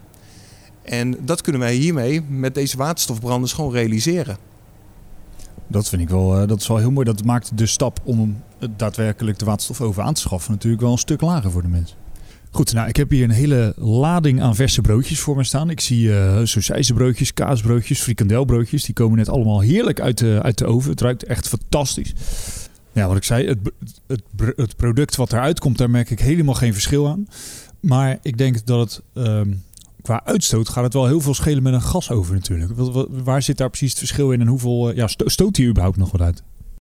En 0.81 1.25
dat 1.25 1.41
kunnen 1.41 1.61
wij 1.61 1.73
hiermee 1.73 2.21
met 2.21 2.55
deze 2.55 2.77
waterstofbranders 2.77 3.53
gewoon 3.53 3.71
realiseren. 3.71 4.37
Dat 5.67 5.89
vind 5.89 6.01
ik 6.01 6.09
wel, 6.09 6.47
dat 6.47 6.61
is 6.61 6.67
wel 6.67 6.77
heel 6.77 6.91
mooi. 6.91 7.05
Dat 7.05 7.23
maakt 7.23 7.57
de 7.57 7.65
stap 7.65 7.99
om 8.03 8.43
daadwerkelijk 8.75 9.39
de 9.39 9.45
waterstof 9.45 9.81
over 9.81 10.03
aan 10.03 10.13
te 10.13 10.21
schaffen 10.21 10.51
natuurlijk 10.51 10.81
wel 10.81 10.91
een 10.91 10.97
stuk 10.97 11.21
lager 11.21 11.51
voor 11.51 11.61
de 11.61 11.67
mensen. 11.67 11.97
Goed, 12.55 12.73
nou 12.73 12.87
ik 12.87 12.95
heb 12.95 13.09
hier 13.09 13.23
een 13.23 13.29
hele 13.29 13.73
lading 13.77 14.41
aan 14.41 14.55
verse 14.55 14.81
broodjes 14.81 15.19
voor 15.19 15.35
me 15.35 15.43
staan. 15.43 15.69
Ik 15.69 15.79
zie 15.79 16.07
uh, 16.07 16.43
broodjes, 16.93 17.33
kaasbroodjes, 17.33 18.01
frikandelbroodjes. 18.01 18.83
Die 18.83 18.93
komen 18.93 19.17
net 19.17 19.29
allemaal 19.29 19.59
heerlijk 19.59 19.99
uit 19.99 20.17
de, 20.17 20.39
uit 20.41 20.57
de 20.57 20.65
oven. 20.65 20.91
Het 20.91 21.01
ruikt 21.01 21.23
echt 21.23 21.47
fantastisch. 21.47 22.13
Ja, 22.91 23.07
wat 23.07 23.17
ik 23.17 23.23
zei, 23.23 23.47
het, 23.47 23.57
het, 24.07 24.21
het 24.55 24.75
product 24.75 25.15
wat 25.15 25.33
eruit 25.33 25.59
komt, 25.59 25.77
daar 25.77 25.89
merk 25.89 26.09
ik 26.09 26.19
helemaal 26.19 26.53
geen 26.53 26.73
verschil 26.73 27.07
aan. 27.07 27.27
Maar 27.79 28.17
ik 28.21 28.37
denk 28.37 28.65
dat 28.65 28.79
het 28.79 29.25
ehm, 29.25 29.53
qua 30.01 30.21
uitstoot 30.25 30.69
gaat 30.69 30.83
het 30.83 30.93
wel 30.93 31.07
heel 31.07 31.21
veel 31.21 31.33
schelen 31.33 31.63
met 31.63 31.73
een 31.73 31.81
gasoven 31.81 32.33
natuurlijk. 32.33 32.71
Waar 33.09 33.41
zit 33.41 33.57
daar 33.57 33.69
precies 33.69 33.89
het 33.89 33.99
verschil 33.99 34.31
in 34.31 34.41
en 34.41 34.47
hoeveel 34.47 34.91
uh, 34.91 34.95
ja, 34.95 35.07
stoot 35.07 35.57
hij 35.57 35.65
überhaupt 35.65 35.97
nog 35.97 36.11
wat 36.11 36.21
uit? 36.21 36.43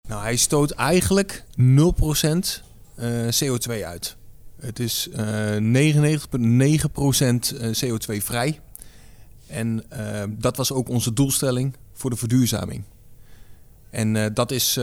Nou, 0.08 0.22
hij 0.22 0.36
stoot 0.36 0.70
eigenlijk 0.70 1.44
0% 1.60 1.60
uh, 1.60 3.28
CO2 3.28 3.84
uit. 3.84 4.17
Het 4.60 4.78
is 4.78 5.08
uh, 5.16 5.56
99,9% 5.56 7.54
CO2 7.84 8.16
vrij. 8.16 8.60
En 9.46 9.84
uh, 9.92 10.22
dat 10.28 10.56
was 10.56 10.72
ook 10.72 10.88
onze 10.88 11.12
doelstelling 11.12 11.76
voor 11.92 12.10
de 12.10 12.16
verduurzaming. 12.16 12.82
En 13.90 14.34
dat 14.34 14.50
is 14.50 14.78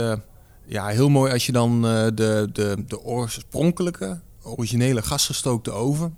ja, 0.66 0.88
heel 0.88 1.10
mooi 1.10 1.32
als 1.32 1.46
je 1.46 1.52
dan 1.52 1.82
de, 1.82 2.50
de, 2.54 2.84
de 2.88 3.02
oorspronkelijke 3.02 4.20
originele 4.44 5.02
gasgestookte 5.02 5.72
oven 5.72 6.18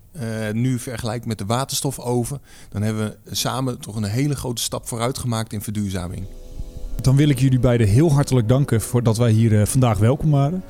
nu 0.51 0.79
vergelijkt 0.79 1.25
met 1.25 1.37
de 1.37 1.45
waterstofoven, 1.45 2.41
dan 2.69 2.81
hebben 2.81 3.17
we 3.23 3.35
samen 3.35 3.79
toch 3.79 3.95
een 3.95 4.03
hele 4.03 4.35
grote 4.35 4.61
stap 4.61 4.87
vooruit 4.87 5.17
gemaakt 5.17 5.53
in 5.53 5.61
verduurzaming. 5.61 6.25
Dan 7.01 7.15
wil 7.15 7.29
ik 7.29 7.39
jullie 7.39 7.59
beiden 7.59 7.87
heel 7.87 8.11
hartelijk 8.11 8.47
danken 8.47 8.81
voor 8.81 9.03
dat 9.03 9.17
wij 9.17 9.31
hier 9.31 9.67
vandaag 9.67 9.97
welkom 9.97 10.31
waren. 10.31 10.63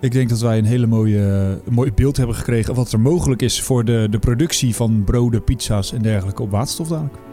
Ik 0.00 0.12
denk 0.12 0.28
dat 0.28 0.40
wij 0.40 0.58
een 0.58 0.64
hele 0.64 0.86
mooie, 0.86 1.58
mooi 1.70 1.92
beeld 1.92 2.16
hebben 2.16 2.36
gekregen 2.36 2.74
wat 2.74 2.92
er 2.92 3.00
mogelijk 3.00 3.42
is 3.42 3.62
voor 3.62 3.84
de, 3.84 4.06
de 4.10 4.18
productie 4.18 4.74
van 4.74 5.04
broden, 5.04 5.44
pizza's 5.44 5.92
en 5.92 6.02
dergelijke 6.02 6.42
op 6.42 6.50
waterstof 6.50 6.88
dadelijk. 6.88 7.29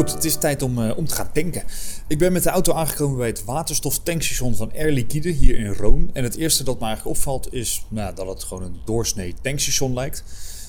Goed, 0.00 0.12
het 0.12 0.24
is 0.24 0.36
tijd 0.36 0.62
om, 0.62 0.78
uh, 0.78 0.96
om 0.96 1.06
te 1.06 1.14
gaan 1.14 1.32
tanken. 1.32 1.62
Ik 2.08 2.18
ben 2.18 2.32
met 2.32 2.42
de 2.42 2.50
auto 2.50 2.72
aangekomen 2.72 3.18
bij 3.18 3.26
het 3.26 3.44
waterstoftankstation 3.44 4.56
van 4.56 4.72
Air 4.72 4.92
Liquide 4.92 5.28
hier 5.28 5.58
in 5.58 5.72
Roon. 5.72 6.10
En 6.12 6.24
het 6.24 6.36
eerste 6.36 6.64
dat 6.64 6.80
me 6.80 6.86
eigenlijk 6.86 7.16
opvalt 7.16 7.52
is 7.52 7.84
nou, 7.88 8.14
dat 8.14 8.26
het 8.26 8.44
gewoon 8.44 8.62
een 8.62 8.80
doorsnee 8.84 9.34
tankstation 9.42 9.94
lijkt. 9.94 10.24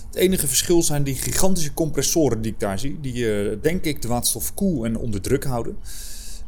Het 0.08 0.16
enige 0.16 0.48
verschil 0.48 0.84
zijn 0.84 1.04
die 1.04 1.16
gigantische 1.16 1.74
compressoren 1.74 2.42
die 2.42 2.52
ik 2.52 2.60
daar 2.60 2.80
zie. 2.80 3.00
Die 3.02 3.14
uh, 3.16 3.58
denk 3.62 3.84
ik 3.84 4.02
de 4.02 4.08
waterstof 4.08 4.54
koel 4.54 4.86
en 4.86 4.98
onder 4.98 5.22
druk 5.22 5.44
houden. 5.44 5.78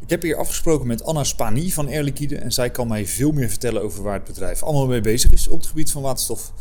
Ik 0.02 0.10
heb 0.10 0.22
hier 0.22 0.38
afgesproken 0.38 0.88
met 0.88 1.04
Anna 1.04 1.24
Spani 1.24 1.72
van 1.72 1.88
Air 1.88 2.04
Liquide. 2.04 2.38
En 2.38 2.52
zij 2.52 2.70
kan 2.70 2.88
mij 2.88 3.08
veel 3.08 3.32
meer 3.32 3.50
vertellen 3.50 3.82
over 3.82 4.04
waar 4.04 4.14
het 4.14 4.24
bedrijf 4.24 4.64
allemaal 4.64 4.88
mee 4.88 5.02
bezig 5.02 5.32
is 5.32 5.48
op 5.48 5.58
het 5.58 5.68
gebied 5.68 5.92
van 5.92 6.02
waterstof. 6.02 6.54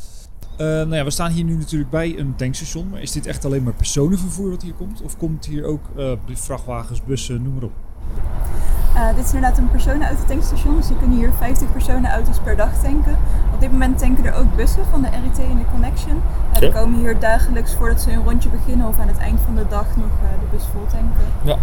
Uh, 0.52 0.66
nou 0.66 0.94
ja, 0.94 1.04
we 1.04 1.10
staan 1.10 1.30
hier 1.30 1.44
nu 1.44 1.56
natuurlijk 1.56 1.90
bij 1.90 2.18
een 2.18 2.36
tankstation. 2.36 2.88
Maar 2.88 3.02
is 3.02 3.12
dit 3.12 3.26
echt 3.26 3.44
alleen 3.44 3.62
maar 3.62 3.72
personenvervoer 3.72 4.50
wat 4.50 4.62
hier 4.62 4.74
komt? 4.74 5.02
Of 5.02 5.16
komt 5.16 5.46
hier 5.46 5.64
ook 5.64 5.82
uh, 5.96 6.12
vrachtwagens, 6.26 7.04
bussen, 7.04 7.42
noem 7.42 7.54
maar 7.54 7.62
op? 7.62 7.72
Uh, 8.94 9.14
dit 9.14 9.24
is 9.24 9.32
inderdaad 9.32 9.58
een 9.58 9.70
personenauto-tankstation, 9.70 10.76
dus 10.76 10.88
je 10.88 10.96
kunnen 10.96 11.18
hier 11.18 11.32
50 11.38 11.72
personenauto's 11.72 12.38
per 12.44 12.56
dag 12.56 12.70
tanken. 12.82 13.16
Op 13.54 13.60
dit 13.60 13.72
moment 13.72 13.98
tanken 13.98 14.24
er 14.24 14.34
ook 14.34 14.56
bussen 14.56 14.84
van 14.90 15.02
de 15.02 15.08
RIT 15.08 15.38
en 15.38 15.58
de 15.58 15.64
Connection. 15.72 16.22
Uh, 16.52 16.58
die 16.58 16.72
komen 16.72 16.98
hier 16.98 17.18
dagelijks 17.18 17.74
voordat 17.74 18.00
ze 18.00 18.12
een 18.12 18.24
rondje 18.24 18.48
beginnen 18.48 18.86
of 18.86 18.98
aan 18.98 19.08
het 19.08 19.18
eind 19.18 19.40
van 19.44 19.54
de 19.54 19.64
dag 19.68 19.86
nog 19.96 20.06
uh, 20.22 20.40
de 20.40 20.56
bus 20.56 20.64
vol 20.72 20.86
tanken. 20.90 21.26
Ja, 21.42 21.56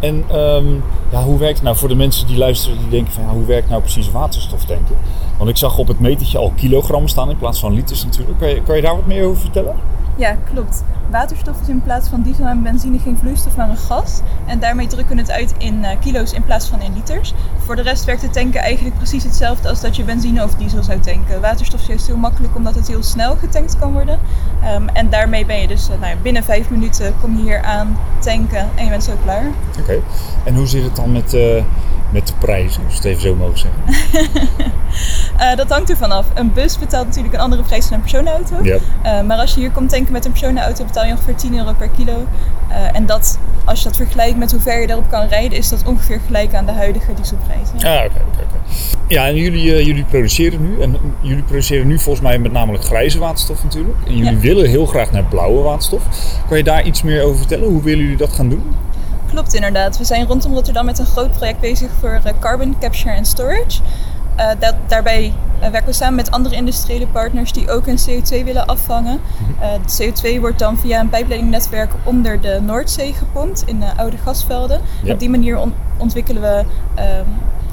en 0.00 0.38
um, 0.38 0.82
ja, 1.10 1.22
hoe 1.22 1.38
werkt 1.38 1.54
het 1.54 1.64
nou 1.64 1.76
voor 1.76 1.88
de 1.88 1.94
mensen 1.94 2.26
die 2.26 2.38
luisteren 2.38 2.78
die 2.78 2.88
denken 2.88 3.12
van 3.12 3.22
ja, 3.22 3.28
hoe 3.28 3.44
werkt 3.44 3.68
nou 3.68 3.80
precies 3.80 4.10
waterstof 4.10 4.64
tanken? 4.64 4.96
Want 5.38 5.50
ik 5.50 5.56
zag 5.56 5.78
op 5.78 5.88
het 5.88 6.00
metertje 6.00 6.38
al 6.38 6.52
kilogrammen 6.56 7.10
staan 7.10 7.30
in 7.30 7.38
plaats 7.38 7.60
van 7.60 7.72
liters 7.72 8.04
natuurlijk. 8.04 8.38
Kan 8.38 8.48
je, 8.48 8.62
kan 8.62 8.76
je 8.76 8.82
daar 8.82 8.94
wat 8.94 9.06
meer 9.06 9.24
over 9.24 9.40
vertellen? 9.40 9.76
Ja, 10.16 10.36
klopt. 10.52 10.84
Waterstof 11.12 11.60
is 11.60 11.68
in 11.68 11.82
plaats 11.82 12.08
van 12.08 12.22
diesel 12.22 12.46
en 12.46 12.62
benzine 12.62 12.98
geen 12.98 13.16
vloeistof, 13.16 13.56
maar 13.56 13.68
een 13.68 13.76
gas. 13.76 14.20
En 14.46 14.58
daarmee 14.58 14.86
drukken 14.86 15.16
we 15.16 15.20
het 15.20 15.30
uit 15.30 15.54
in 15.58 15.78
uh, 15.78 15.88
kilo's 16.00 16.32
in 16.32 16.44
plaats 16.44 16.66
van 16.66 16.80
in 16.80 16.94
liters. 16.94 17.34
Voor 17.58 17.76
de 17.76 17.82
rest 17.82 18.04
werkt 18.04 18.22
het 18.22 18.32
tanken 18.32 18.60
eigenlijk 18.60 18.96
precies 18.96 19.24
hetzelfde 19.24 19.68
als 19.68 19.80
dat 19.80 19.96
je 19.96 20.04
benzine 20.04 20.44
of 20.44 20.54
diesel 20.54 20.82
zou 20.82 21.00
tanken. 21.00 21.40
Waterstof 21.40 21.80
is 21.80 21.86
juist 21.86 22.06
heel 22.06 22.16
makkelijk 22.16 22.56
omdat 22.56 22.74
het 22.74 22.88
heel 22.88 23.02
snel 23.02 23.36
getankt 23.36 23.78
kan 23.78 23.92
worden. 23.92 24.18
Um, 24.74 24.88
en 24.88 25.10
daarmee 25.10 25.46
ben 25.46 25.60
je 25.60 25.66
dus 25.66 25.88
uh, 25.88 25.94
nou 26.00 26.14
ja, 26.14 26.16
binnen 26.22 26.44
vijf 26.44 26.70
minuten 26.70 27.14
kom 27.20 27.36
je 27.36 27.42
hier 27.42 27.62
aan 27.62 27.98
tanken 28.18 28.68
en 28.74 28.84
je 28.84 28.90
bent 28.90 29.04
zo 29.04 29.12
klaar. 29.24 29.44
Oké, 29.70 29.80
okay. 29.80 30.02
en 30.44 30.54
hoe 30.54 30.66
zit 30.66 30.82
het 30.82 30.96
dan 30.96 31.12
met, 31.12 31.34
uh, 31.34 31.62
met 32.10 32.26
de 32.26 32.32
prijzen, 32.38 32.84
als 32.84 32.94
het 32.94 33.04
even 33.04 33.22
zo 33.22 33.34
mogen 33.34 33.58
zeggen? 33.58 33.82
uh, 35.40 35.56
dat 35.60 35.68
hangt 35.68 35.90
er 35.90 35.96
vanaf. 35.96 36.26
Een 36.34 36.52
bus 36.52 36.78
betaalt 36.78 37.06
natuurlijk 37.06 37.34
een 37.34 37.40
andere 37.40 37.62
prijs 37.62 37.84
dan 37.84 37.92
een 37.92 38.00
personenauto. 38.00 38.62
Yep. 38.62 38.80
Uh, 39.04 39.22
maar 39.22 39.38
als 39.38 39.54
je 39.54 39.60
hier 39.60 39.70
komt 39.70 39.90
tanken 39.90 40.12
met 40.12 40.24
een 40.24 40.30
personenauto 40.30 40.84
betaal 40.84 41.01
je 41.06 41.12
ongeveer 41.12 41.34
10 41.34 41.56
euro 41.56 41.72
per 41.78 41.88
kilo. 41.88 42.26
Uh, 42.70 42.96
en 42.96 43.06
dat, 43.06 43.38
als 43.64 43.78
je 43.78 43.84
dat 43.88 43.96
vergelijkt 43.96 44.38
met 44.38 44.50
hoe 44.50 44.60
ver 44.60 44.80
je 44.80 44.86
daarop 44.86 45.10
kan 45.10 45.26
rijden, 45.26 45.58
is 45.58 45.68
dat 45.68 45.82
ongeveer 45.86 46.20
gelijk 46.26 46.54
aan 46.54 46.66
de 46.66 46.72
huidige 46.72 47.14
dieselprijs. 47.14 47.68
Ja. 47.76 47.96
Ah, 47.96 48.04
oké, 48.04 48.20
oké. 48.32 48.46
Ja, 49.08 49.26
en 49.26 49.36
jullie, 49.36 49.84
jullie 49.84 50.04
produceren 50.04 50.62
nu, 50.62 50.80
en 50.80 50.96
jullie 51.20 51.42
produceren 51.42 51.86
nu 51.86 51.98
volgens 51.98 52.24
mij 52.24 52.38
met 52.38 52.52
namelijk 52.52 52.84
grijze 52.84 53.18
waterstof 53.18 53.62
natuurlijk. 53.62 53.96
En 54.06 54.16
jullie 54.16 54.32
ja. 54.32 54.38
willen 54.38 54.68
heel 54.68 54.86
graag 54.86 55.12
naar 55.12 55.24
blauwe 55.24 55.62
waterstof. 55.62 56.02
Kan 56.48 56.56
je 56.56 56.64
daar 56.64 56.84
iets 56.84 57.02
meer 57.02 57.22
over 57.22 57.38
vertellen? 57.38 57.68
Hoe 57.68 57.82
willen 57.82 58.02
jullie 58.02 58.16
dat 58.16 58.32
gaan 58.32 58.48
doen? 58.48 58.62
Klopt 59.30 59.54
inderdaad. 59.54 59.98
We 59.98 60.04
zijn 60.04 60.26
rondom 60.26 60.52
Rotterdam 60.52 60.84
met 60.84 60.98
een 60.98 61.06
groot 61.06 61.30
project 61.30 61.60
bezig 61.60 61.90
voor 62.00 62.20
carbon 62.40 62.76
capture 62.80 63.16
and 63.16 63.26
storage. 63.26 63.80
Uh, 64.42 64.48
dat, 64.58 64.74
daarbij 64.86 65.32
uh, 65.62 65.68
werken 65.68 65.84
we 65.84 65.92
samen 65.92 66.14
met 66.14 66.30
andere 66.30 66.54
industriële 66.54 67.06
partners 67.06 67.52
die 67.52 67.70
ook 67.70 67.86
hun 67.86 67.98
CO2 67.98 68.44
willen 68.44 68.66
afvangen. 68.66 69.20
De 69.86 70.12
CO2 70.12 70.40
wordt 70.40 70.58
dan 70.58 70.78
via 70.78 71.00
een 71.00 71.08
pijpleidingnetwerk 71.08 71.92
onder 72.04 72.40
de 72.40 72.60
Noordzee 72.62 73.12
gepompt 73.12 73.62
in 73.66 73.82
oude 73.96 74.16
gasvelden. 74.16 74.80
Ja. 75.02 75.12
Op 75.12 75.18
die 75.18 75.30
manier 75.30 75.58
on 75.58 75.74
ontwikkelen 75.96 76.42
we 76.42 76.64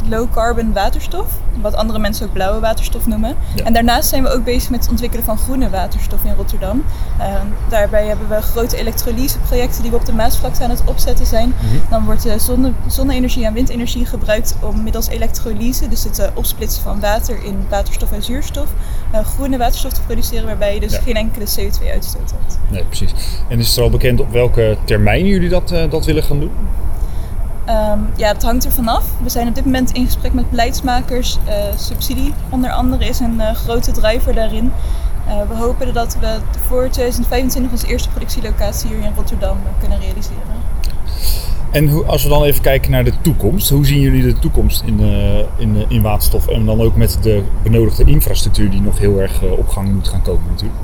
low 0.10 0.32
carbon 0.32 0.74
waterstof, 0.74 1.38
wat 1.62 1.76
andere 1.76 2.00
mensen 2.00 2.26
ook 2.26 2.34
blauwe 2.34 2.60
waterstof 2.60 3.08
noemen. 3.08 3.36
Ja. 3.56 3.64
En 3.64 3.74
daarnaast 3.74 4.10
zijn 4.10 4.24
we 4.24 4.30
ook 4.30 4.44
bezig 4.44 4.70
met 4.70 4.80
het 4.80 4.90
ontwikkelen 4.90 5.26
van 5.26 5.38
groene 5.38 5.70
waterstof 5.70 6.24
in 6.24 6.34
Rotterdam. 6.34 6.84
Uh, 7.20 7.26
daarbij 7.70 8.06
hebben 8.06 8.30
we 8.30 8.42
grote 8.42 8.78
elektrolyseprojecten 8.78 9.82
die 9.82 9.92
we 9.92 9.98
op 9.98 10.06
de 10.06 10.14
Maasvlakte 10.14 10.64
aan 10.64 10.70
het 10.70 10.82
opzetten 10.86 11.26
zijn. 11.26 11.48
Mm 11.48 11.70
-hmm. 11.70 11.82
Dan 11.90 12.06
wordt 12.06 12.26
uh, 12.26 12.34
zonne, 12.38 12.72
zonne-energie 12.88 13.46
en 13.46 13.54
windenergie 13.54 14.06
gebruikt 14.06 14.56
om 14.62 14.84
middels 14.84 15.08
elektrolyse, 15.08 15.88
dus 15.88 16.04
het 16.04 16.20
uh, 16.20 16.26
opsplitsen 16.34 16.84
van 16.84 17.00
water 17.00 17.44
in 17.44 17.66
waterstof 17.70 18.12
en 18.12 18.24
zuurstof, 18.24 18.68
groene 19.24 19.58
waterstof 19.58 19.94
te 19.94 20.02
produceren 20.02 20.46
waarbij 20.46 20.74
je 20.74 20.80
dus 20.80 20.92
ja. 20.92 21.02
geen 21.02 21.16
enkele 21.16 21.46
CO2-uitstoot 21.46 22.32
hebt. 22.32 22.60
Nee, 22.70 22.84
precies. 22.84 23.12
En 23.50 23.60
is 23.60 23.70
het 23.70 23.78
al 23.78 23.90
bekend 23.90 24.20
op 24.20 24.32
welke 24.32 24.78
termijn 24.84 25.26
jullie 25.26 25.50
dat, 25.50 25.74
dat 25.90 26.06
willen 26.06 26.24
gaan 26.24 26.40
doen? 26.40 26.52
Um, 27.68 28.10
ja, 28.16 28.28
het 28.34 28.44
hangt 28.44 28.66
er 28.66 28.72
vanaf. 28.72 29.06
We 29.24 29.30
zijn 29.30 29.48
op 29.48 29.56
dit 29.56 29.66
moment 29.66 29.92
in 29.92 30.06
gesprek 30.06 30.34
met 30.34 30.50
beleidsmakers. 30.50 31.38
Uh, 31.48 31.54
subsidie 31.78 32.34
onder 32.50 32.72
andere 32.72 33.06
is 33.06 33.20
een 33.20 33.36
uh, 33.36 33.52
grote 33.52 33.92
driver 33.92 34.34
daarin. 34.34 34.72
Uh, 35.28 35.42
we 35.50 35.56
hopen 35.56 35.94
dat 35.94 36.18
we 36.20 36.38
voor 36.68 36.90
2025 36.90 37.72
onze 37.72 37.88
eerste 37.88 38.10
productielocatie 38.10 38.90
hier 38.90 39.00
in 39.00 39.14
Rotterdam 39.16 39.58
kunnen 39.80 40.00
realiseren. 40.00 40.38
En 41.72 41.88
hoe, 41.88 42.06
als 42.06 42.24
we 42.24 42.30
dan 42.30 42.44
even 42.44 42.62
kijken 42.62 42.92
naar 42.92 43.04
de 43.04 43.14
toekomst, 43.22 43.70
hoe 43.70 43.86
zien 43.86 44.00
jullie 44.00 44.24
de 44.24 44.40
toekomst 44.40 44.84
in, 44.86 45.00
in, 45.58 45.86
in 45.88 46.02
waterstof 46.02 46.48
en 46.48 46.66
dan 46.66 46.82
ook 46.82 46.96
met 46.96 47.18
de 47.22 47.44
benodigde 47.64 48.04
infrastructuur 48.04 48.70
die 48.70 48.82
nog 48.82 48.98
heel 48.98 49.20
erg 49.20 49.42
op 49.42 49.68
gang 49.68 49.94
moet 49.94 50.08
gaan 50.08 50.22
komen 50.22 50.44
natuurlijk? 50.50 50.80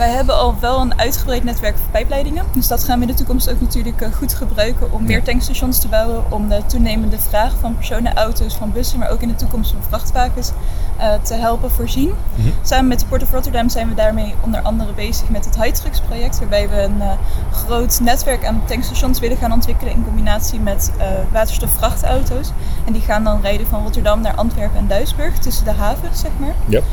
Wij 0.00 0.10
hebben 0.10 0.34
al 0.34 0.54
wel 0.60 0.80
een 0.80 0.98
uitgebreid 0.98 1.44
netwerk 1.44 1.76
van 1.76 1.90
pijpleidingen. 1.90 2.44
Dus 2.54 2.68
dat 2.68 2.84
gaan 2.84 2.96
we 2.98 3.06
in 3.06 3.10
de 3.10 3.16
toekomst 3.16 3.50
ook 3.50 3.60
natuurlijk 3.60 4.06
goed 4.14 4.34
gebruiken 4.34 4.92
om 4.92 5.04
meer 5.04 5.22
tankstations 5.22 5.78
te 5.78 5.88
bouwen. 5.88 6.32
Om 6.32 6.48
de 6.48 6.62
toenemende 6.66 7.18
vraag 7.18 7.52
van 7.60 7.74
personenauto's, 7.74 8.54
van 8.54 8.72
bussen, 8.72 8.98
maar 8.98 9.10
ook 9.10 9.20
in 9.20 9.28
de 9.28 9.34
toekomst 9.34 9.70
van 9.70 9.82
vrachtwagens 9.88 10.52
uh, 10.98 11.14
te 11.22 11.34
helpen 11.34 11.70
voorzien. 11.70 12.08
Mm 12.08 12.44
-hmm. 12.44 12.52
Samen 12.62 12.88
met 12.88 13.00
de 13.00 13.06
Port 13.06 13.22
of 13.22 13.30
Rotterdam 13.30 13.68
zijn 13.68 13.88
we 13.88 13.94
daarmee 13.94 14.34
onder 14.40 14.60
andere 14.60 14.92
bezig 14.92 15.28
met 15.28 15.44
het 15.44 15.56
Hightrucks 15.62 16.00
project. 16.00 16.38
Waarbij 16.38 16.68
we 16.68 16.82
een 16.82 16.96
uh, 16.98 17.12
groot 17.52 18.00
netwerk 18.00 18.44
aan 18.44 18.62
tankstations 18.66 19.20
willen 19.20 19.36
gaan 19.36 19.52
ontwikkelen 19.52 19.92
in 19.92 20.04
combinatie 20.04 20.60
met 20.60 20.92
uh, 20.98 21.04
waterstofvrachtauto's. 21.32 22.50
En 22.86 22.92
die 22.92 23.02
gaan 23.02 23.24
dan 23.24 23.40
rijden 23.40 23.66
van 23.66 23.82
Rotterdam 23.82 24.20
naar 24.20 24.34
Antwerpen 24.34 24.78
en 24.78 24.86
Duisburg 24.86 25.38
tussen 25.38 25.64
de 25.64 25.72
havens, 25.72 26.20
zeg 26.20 26.30
maar. 26.38 26.54
Yep. 26.68 26.84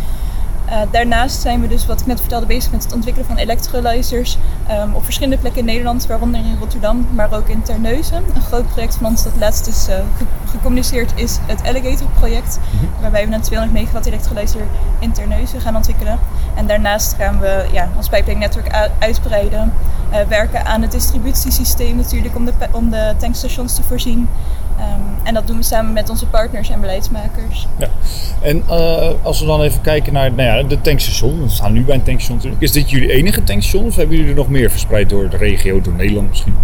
Uh, 0.67 0.81
daarnaast 0.91 1.41
zijn 1.41 1.61
we 1.61 1.67
dus, 1.67 1.85
wat 1.85 1.99
ik 1.99 2.05
net 2.05 2.19
vertelde, 2.19 2.45
bezig 2.45 2.71
met 2.71 2.83
het 2.83 2.93
ontwikkelen 2.93 3.27
van 3.27 3.37
electrolyzers 3.37 4.37
um, 4.71 4.93
op 4.93 5.03
verschillende 5.03 5.37
plekken 5.37 5.59
in 5.59 5.65
Nederland, 5.65 6.07
waaronder 6.07 6.39
in 6.39 6.57
Rotterdam, 6.59 7.07
maar 7.11 7.33
ook 7.33 7.47
in 7.47 7.61
Terneuzen. 7.61 8.23
Een 8.35 8.41
groot 8.41 8.67
project 8.67 8.95
van 8.95 9.05
ons 9.05 9.23
dat 9.23 9.33
laatst 9.39 9.67
is 9.67 9.89
uh, 9.89 9.95
ge 9.95 10.25
gecommuniceerd 10.45 11.11
is 11.15 11.37
het 11.41 11.63
Alligator 11.63 12.07
project, 12.09 12.59
mm 12.59 12.79
-hmm. 12.79 12.89
waarbij 13.01 13.27
we 13.27 13.33
een 13.33 13.41
200 13.41 13.79
megawatt 13.79 14.05
electrolyzer 14.05 14.61
in 14.99 15.11
Terneuzen 15.11 15.61
gaan 15.61 15.75
ontwikkelen. 15.75 16.19
En 16.55 16.67
daarnaast 16.67 17.13
gaan 17.13 17.39
we 17.39 17.65
ja, 17.71 17.89
ons 17.95 18.09
pijpleennetwerk 18.09 18.91
uitbreiden, 18.99 19.73
uh, 20.11 20.17
werken 20.27 20.65
aan 20.65 20.81
het 20.81 20.91
distributiesysteem 20.91 21.95
natuurlijk 21.95 22.35
om 22.35 22.45
de, 22.45 22.53
om 22.71 22.89
de 22.89 23.13
tankstations 23.17 23.75
te 23.75 23.83
voorzien. 23.83 24.29
Um, 24.79 25.25
en 25.27 25.33
dat 25.33 25.47
doen 25.47 25.57
we 25.57 25.63
samen 25.63 25.93
met 25.93 26.09
onze 26.09 26.25
partners 26.25 26.69
en 26.69 26.79
beleidsmakers. 26.79 27.67
Ja. 27.77 27.87
En 28.41 28.63
uh, 28.69 29.09
als 29.21 29.39
we 29.39 29.45
dan 29.45 29.61
even 29.61 29.81
kijken 29.81 30.13
naar 30.13 30.31
nou 30.31 30.57
ja, 30.57 30.67
de 30.67 30.81
tankstation. 30.81 31.43
We 31.43 31.49
staan 31.49 31.73
nu 31.73 31.83
bij 31.83 31.95
een 31.95 32.03
tankstation 32.03 32.35
natuurlijk. 32.35 32.63
Is 32.63 32.71
dit 32.71 32.89
jullie 32.89 33.11
enige 33.11 33.43
tankstation 33.43 33.85
of 33.85 33.95
hebben 33.95 34.15
jullie 34.15 34.31
er 34.31 34.37
nog 34.37 34.49
meer 34.49 34.69
verspreid 34.69 35.09
door 35.09 35.29
de 35.29 35.37
regio, 35.37 35.81
door 35.81 35.93
Nederland 35.93 36.29
misschien? 36.29 36.55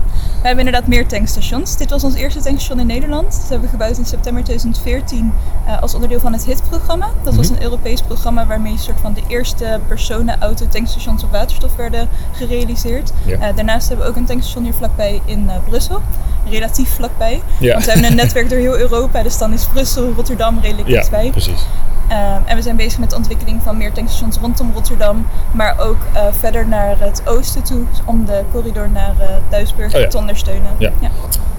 We 0.42 0.50
hebben 0.50 0.66
inderdaad 0.66 0.90
meer 0.90 1.08
tankstations. 1.08 1.78
Dit 1.78 1.90
was 1.90 2.04
ons 2.04 2.16
eerste 2.16 2.40
tankstation 2.40 2.80
in 2.80 2.88
Nederland. 2.88 3.26
Dat 3.26 3.50
hebben 3.50 3.62
we 3.62 3.68
gebouwd 3.68 3.98
in 3.98 4.06
september 4.06 4.44
2014 4.44 5.34
uh, 5.68 5.82
als 5.82 5.94
onderdeel 5.94 6.20
van 6.20 6.34
het 6.34 6.46
HIT-programma. 6.46 7.10
Dat 7.24 7.36
was 7.36 7.50
een 7.50 7.62
Europees 7.62 8.02
programma 8.02 8.46
waarmee 8.46 8.72
een 8.72 8.80
soort 8.80 9.00
van 9.00 9.14
de 9.14 9.22
eerste 9.28 9.80
personenauto 9.88 10.68
tankstations 10.68 11.24
op 11.24 11.32
waterstof 11.32 11.76
werden 11.76 12.10
gerealiseerd. 12.32 13.12
Ja. 13.26 13.34
Uh, 13.34 13.56
daarnaast 13.56 13.88
hebben 13.88 14.06
we 14.06 14.12
ook 14.12 14.18
een 14.18 14.26
tankstation 14.26 14.64
hier 14.64 14.74
vlakbij 14.74 15.22
in 15.26 15.50
Brussel. 15.70 16.02
Relatief 16.50 16.90
vlakbij. 16.90 17.42
Ja. 17.60 17.74
Want 17.74 17.86
we 17.86 17.92
hebben 18.04 18.20
een 18.20 18.26
netwerk 18.26 18.50
door 18.50 18.60
heel 18.60 18.78
Europa, 18.78 19.24
dus 19.24 19.38
dan 19.38 19.54
is 19.54 19.66
Brussel, 19.66 20.14
Rotterdam 20.16 20.60
redelijk 20.62 20.88
ja, 20.88 20.96
dichtbij. 20.96 21.30
precies. 21.30 21.66
Uh, 22.12 22.36
en 22.46 22.56
we 22.56 22.62
zijn 22.62 22.76
bezig 22.76 23.00
met 23.00 23.10
de 23.10 23.16
ontwikkeling 23.16 23.64
van 23.64 23.78
meer 23.78 23.92
tankstations 23.92 24.38
rondom 24.38 24.72
Rotterdam, 24.74 25.28
maar 25.52 25.80
ook 25.80 25.98
uh, 26.14 26.22
verder 26.40 26.68
naar 26.68 27.00
het 27.00 27.22
oosten 27.28 27.64
toe 27.64 27.84
om 28.06 28.26
de 28.26 28.42
corridor 28.52 28.90
naar 28.90 29.16
uh, 29.20 29.26
Duisburg 29.50 29.94
oh 29.96 30.02
ja. 30.02 30.08
te 30.08 30.18
ondersteunen. 30.18 30.72
Ja. 30.78 30.92
ja. 31.02 31.10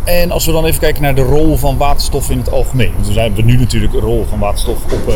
En 0.05 0.31
als 0.31 0.47
we 0.47 0.53
dan 0.53 0.65
even 0.65 0.81
kijken 0.81 1.03
naar 1.03 1.15
de 1.15 1.23
rol 1.23 1.57
van 1.57 1.77
waterstof 1.77 2.31
in 2.31 2.39
het 2.39 2.51
algemeen. 2.51 2.93
Want 2.95 3.07
we 3.07 3.21
hebben 3.21 3.45
nu 3.45 3.57
natuurlijk 3.57 3.95
een 3.95 4.01
rol 4.01 4.27
van 4.29 4.39
waterstof 4.39 4.85
op, 4.85 5.15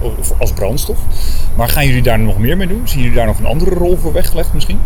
op, 0.00 0.14
als 0.38 0.52
brandstof. 0.52 0.98
Maar 1.54 1.68
gaan 1.68 1.86
jullie 1.86 2.02
daar 2.02 2.18
nog 2.18 2.38
meer 2.38 2.56
mee 2.56 2.66
doen? 2.66 2.82
Zien 2.84 3.00
jullie 3.00 3.16
daar 3.16 3.26
nog 3.26 3.38
een 3.38 3.46
andere 3.46 3.74
rol 3.74 3.96
voor 3.96 4.12
weggelegd 4.12 4.52
misschien? 4.52 4.80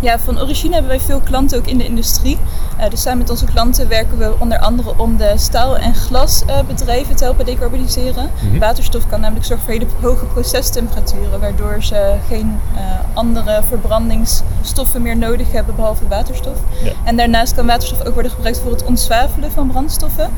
Ja, 0.00 0.18
van 0.18 0.40
origine 0.40 0.72
hebben 0.72 0.90
wij 0.90 1.00
veel 1.00 1.20
klanten 1.20 1.58
ook 1.58 1.66
in 1.66 1.78
de 1.78 1.84
industrie. 1.84 2.38
Uh, 2.78 2.88
dus 2.90 3.02
samen 3.02 3.18
met 3.18 3.30
onze 3.30 3.44
klanten 3.44 3.88
werken 3.88 4.18
we 4.18 4.34
onder 4.38 4.58
andere 4.58 4.92
om 4.96 5.16
de 5.16 5.32
staal- 5.36 5.76
en 5.76 5.94
glasbedrijven 5.94 7.10
uh, 7.10 7.16
te 7.16 7.24
helpen 7.24 7.44
decarboniseren. 7.44 8.30
Mm-hmm. 8.40 8.58
Waterstof 8.58 9.08
kan 9.08 9.20
namelijk 9.20 9.46
zorgen 9.46 9.66
voor 9.66 9.74
hele 9.74 9.86
hoge 10.00 10.24
procestemperaturen, 10.24 11.40
waardoor 11.40 11.82
ze 11.82 12.16
geen 12.28 12.60
uh, 12.74 12.80
andere 13.12 13.62
verbrandingsstoffen 13.68 15.02
meer 15.02 15.16
nodig 15.16 15.52
hebben 15.52 15.74
behalve 15.76 16.08
waterstof. 16.08 16.58
Ja. 16.84 16.92
En 17.04 17.16
daarnaast 17.16 17.54
kan 17.54 17.66
waterstof 17.66 18.04
ook 18.04 18.14
worden 18.14 18.32
gebruikt 18.32 18.58
voor 18.58 18.70
het 18.70 18.84
ontzwavelen 18.84 19.50
van 19.52 19.68
brandstoffen. 19.68 20.30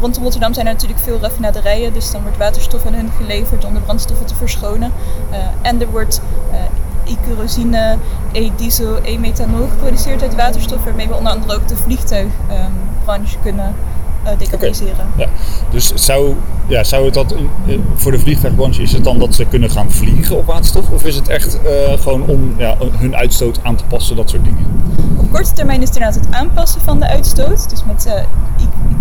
rondom 0.00 0.22
Rotterdam 0.22 0.54
zijn 0.54 0.66
er 0.66 0.72
natuurlijk 0.72 1.00
veel 1.00 1.18
raffinaderijen, 1.20 1.92
dus 1.92 2.10
dan 2.10 2.22
wordt 2.22 2.38
waterstof 2.38 2.86
aan 2.86 2.94
hun 2.94 3.10
geleverd 3.16 3.64
om 3.64 3.74
de 3.74 3.80
brandstoffen 3.80 4.26
te 4.26 4.34
verschonen. 4.34 4.92
en 5.62 5.80
er 5.80 5.90
wordt 5.90 6.20
e-kerosine, 7.04 7.98
e-diesel, 8.32 8.96
e-methanol 9.02 9.68
geproduceerd 9.68 10.22
uit 10.22 10.34
waterstof, 10.34 10.84
waarmee 10.84 11.08
we 11.08 11.14
onder 11.14 11.32
andere 11.32 11.54
ook 11.54 11.68
de 11.68 11.76
vliegtuigbranche 11.76 13.38
kunnen 13.42 13.74
uh, 14.24 14.38
decarboniseren. 14.38 15.06
Okay. 15.14 15.26
Ja. 15.26 15.28
Dus 15.70 15.94
zou, 15.94 16.34
ja, 16.66 16.84
zou 16.84 17.04
het 17.04 17.14
dat 17.14 17.34
uh, 17.66 17.78
voor 17.94 18.12
de 18.12 18.18
vliegtuigbranche 18.18 18.82
is 18.82 18.92
het 18.92 19.04
dan 19.04 19.18
dat 19.18 19.34
ze 19.34 19.44
kunnen 19.44 19.70
gaan 19.70 19.90
vliegen 19.90 20.36
op 20.36 20.46
waterstof? 20.46 20.90
Of 20.90 21.04
is 21.04 21.16
het 21.16 21.28
echt 21.28 21.58
uh, 21.64 22.00
gewoon 22.00 22.22
om 22.22 22.54
ja, 22.56 22.76
hun 22.96 23.16
uitstoot 23.16 23.58
aan 23.62 23.76
te 23.76 23.84
passen, 23.84 24.16
dat 24.16 24.30
soort 24.30 24.44
dingen? 24.44 24.66
Op 25.16 25.30
korte 25.30 25.52
termijn 25.52 25.80
is 25.80 25.88
het 25.88 25.96
inderdaad 25.96 26.24
het 26.24 26.34
aanpassen 26.34 26.80
van 26.80 27.00
de 27.00 27.08
uitstoot, 27.08 27.70
dus 27.70 27.84
met 27.84 28.24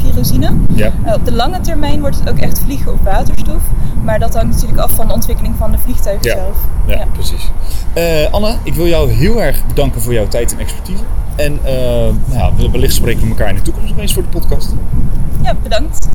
kerosine. 0.03 0.53
Ja. 0.73 0.91
op 1.13 1.25
de 1.25 1.33
lange 1.33 1.61
termijn 1.61 1.99
wordt 1.99 2.19
het 2.19 2.29
ook 2.29 2.37
echt 2.37 2.59
vliegen 2.59 2.91
op 2.91 3.03
waterstof. 3.03 3.61
Maar 4.03 4.19
dat 4.19 4.33
hangt 4.33 4.53
natuurlijk 4.53 4.79
af 4.79 4.91
van 4.91 5.07
de 5.07 5.13
ontwikkeling 5.13 5.55
van 5.57 5.71
de 5.71 5.77
vliegtuig 5.77 6.23
ja. 6.23 6.35
zelf. 6.35 6.57
Ja, 6.85 6.95
ja. 6.95 7.05
precies. 7.13 7.51
Anne, 8.31 8.55
ik 8.63 8.73
wil 8.73 8.87
jou 8.87 9.11
heel 9.11 9.41
erg 9.41 9.67
bedanken 9.67 10.01
voor 10.01 10.13
jouw 10.13 10.27
tijd 10.27 10.53
en 10.53 10.59
expertise. 10.59 11.03
En 11.35 11.59
nou, 12.25 12.71
wellicht 12.71 12.95
spreken 12.95 13.21
we 13.21 13.29
elkaar 13.29 13.49
in 13.49 13.55
de 13.55 13.61
toekomst 13.61 13.89
nog 13.89 13.99
eens 13.99 14.13
voor 14.13 14.23
de 14.23 14.29
podcast. 14.29 14.73
Ja, 15.43 15.55
bedankt. 15.63 16.09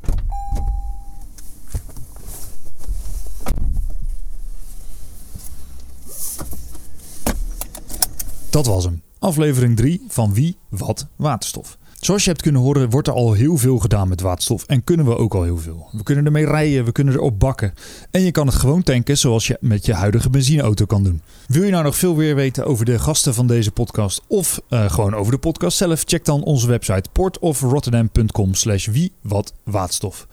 Dat 8.50 8.66
was 8.66 8.84
hem. 8.84 9.02
Aflevering 9.18 9.76
3 9.76 10.04
van 10.08 10.34
Wie, 10.34 10.56
Wat, 10.68 11.06
Waterstof. 11.16 11.78
Zoals 12.06 12.24
je 12.24 12.30
hebt 12.30 12.42
kunnen 12.42 12.60
horen, 12.60 12.90
wordt 12.90 13.08
er 13.08 13.14
al 13.14 13.32
heel 13.32 13.56
veel 13.56 13.78
gedaan 13.78 14.08
met 14.08 14.20
waterstof 14.20 14.64
en 14.64 14.84
kunnen 14.84 15.06
we 15.06 15.16
ook 15.16 15.34
al 15.34 15.42
heel 15.42 15.58
veel. 15.58 15.88
We 15.92 16.02
kunnen 16.02 16.24
ermee 16.24 16.46
rijden, 16.46 16.84
we 16.84 16.92
kunnen 16.92 17.14
erop 17.14 17.38
bakken. 17.38 17.74
En 18.10 18.20
je 18.20 18.30
kan 18.30 18.46
het 18.46 18.54
gewoon 18.54 18.82
tanken 18.82 19.18
zoals 19.18 19.46
je 19.46 19.56
met 19.60 19.86
je 19.86 19.94
huidige 19.94 20.30
benzineauto 20.30 20.84
kan 20.84 21.02
doen. 21.02 21.22
Wil 21.46 21.62
je 21.62 21.70
nou 21.70 21.84
nog 21.84 21.96
veel 21.96 22.14
meer 22.14 22.34
weten 22.34 22.66
over 22.66 22.84
de 22.84 22.98
gasten 22.98 23.34
van 23.34 23.46
deze 23.46 23.70
podcast 23.70 24.22
of 24.26 24.60
uh, 24.70 24.90
gewoon 24.90 25.14
over 25.14 25.32
de 25.32 25.38
podcast 25.38 25.76
zelf? 25.76 26.02
Check 26.06 26.24
dan 26.24 26.42
onze 26.42 26.66
website 26.66 27.08
portofrotterdam.com 27.12 28.54
slash 28.54 28.86
wie 28.86 29.12
wat 29.20 29.52
waterstof. 29.64 30.26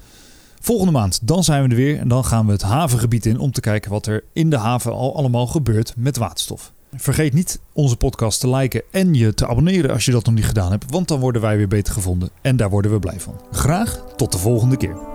Volgende 0.59 0.91
maand, 0.91 1.27
dan 1.27 1.43
zijn 1.43 1.63
we 1.63 1.69
er 1.69 1.75
weer 1.75 1.99
en 1.99 2.07
dan 2.07 2.25
gaan 2.25 2.45
we 2.45 2.51
het 2.51 2.61
havengebied 2.61 3.25
in 3.25 3.39
om 3.39 3.51
te 3.51 3.61
kijken 3.61 3.91
wat 3.91 4.05
er 4.05 4.23
in 4.33 4.49
de 4.49 4.57
haven 4.57 4.91
al 4.91 5.15
allemaal 5.15 5.47
gebeurt 5.47 5.93
met 5.97 6.17
waterstof. 6.17 6.72
Vergeet 6.95 7.33
niet 7.33 7.59
onze 7.73 7.95
podcast 7.95 8.39
te 8.39 8.49
liken 8.49 8.83
en 8.91 9.13
je 9.13 9.33
te 9.33 9.47
abonneren 9.47 9.91
als 9.91 10.05
je 10.05 10.11
dat 10.11 10.25
nog 10.25 10.35
niet 10.35 10.45
gedaan 10.45 10.71
hebt, 10.71 10.91
want 10.91 11.07
dan 11.07 11.19
worden 11.19 11.41
wij 11.41 11.57
weer 11.57 11.67
beter 11.67 11.93
gevonden 11.93 12.29
en 12.41 12.55
daar 12.55 12.69
worden 12.69 12.91
we 12.91 12.99
blij 12.99 13.19
van. 13.19 13.41
Graag 13.51 14.03
tot 14.15 14.31
de 14.31 14.37
volgende 14.37 14.77
keer. 14.77 15.12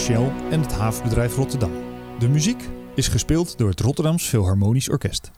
Shell 0.00 0.32
en 0.50 0.60
het 0.60 0.72
havenbedrijf 0.72 1.36
Rotterdam. 1.36 1.70
De 2.18 2.28
muziek 2.28 2.68
is 2.94 3.08
gespeeld 3.08 3.58
door 3.58 3.68
het 3.68 3.80
Rotterdams 3.80 4.28
Philharmonisch 4.28 4.88
Orkest. 4.88 5.30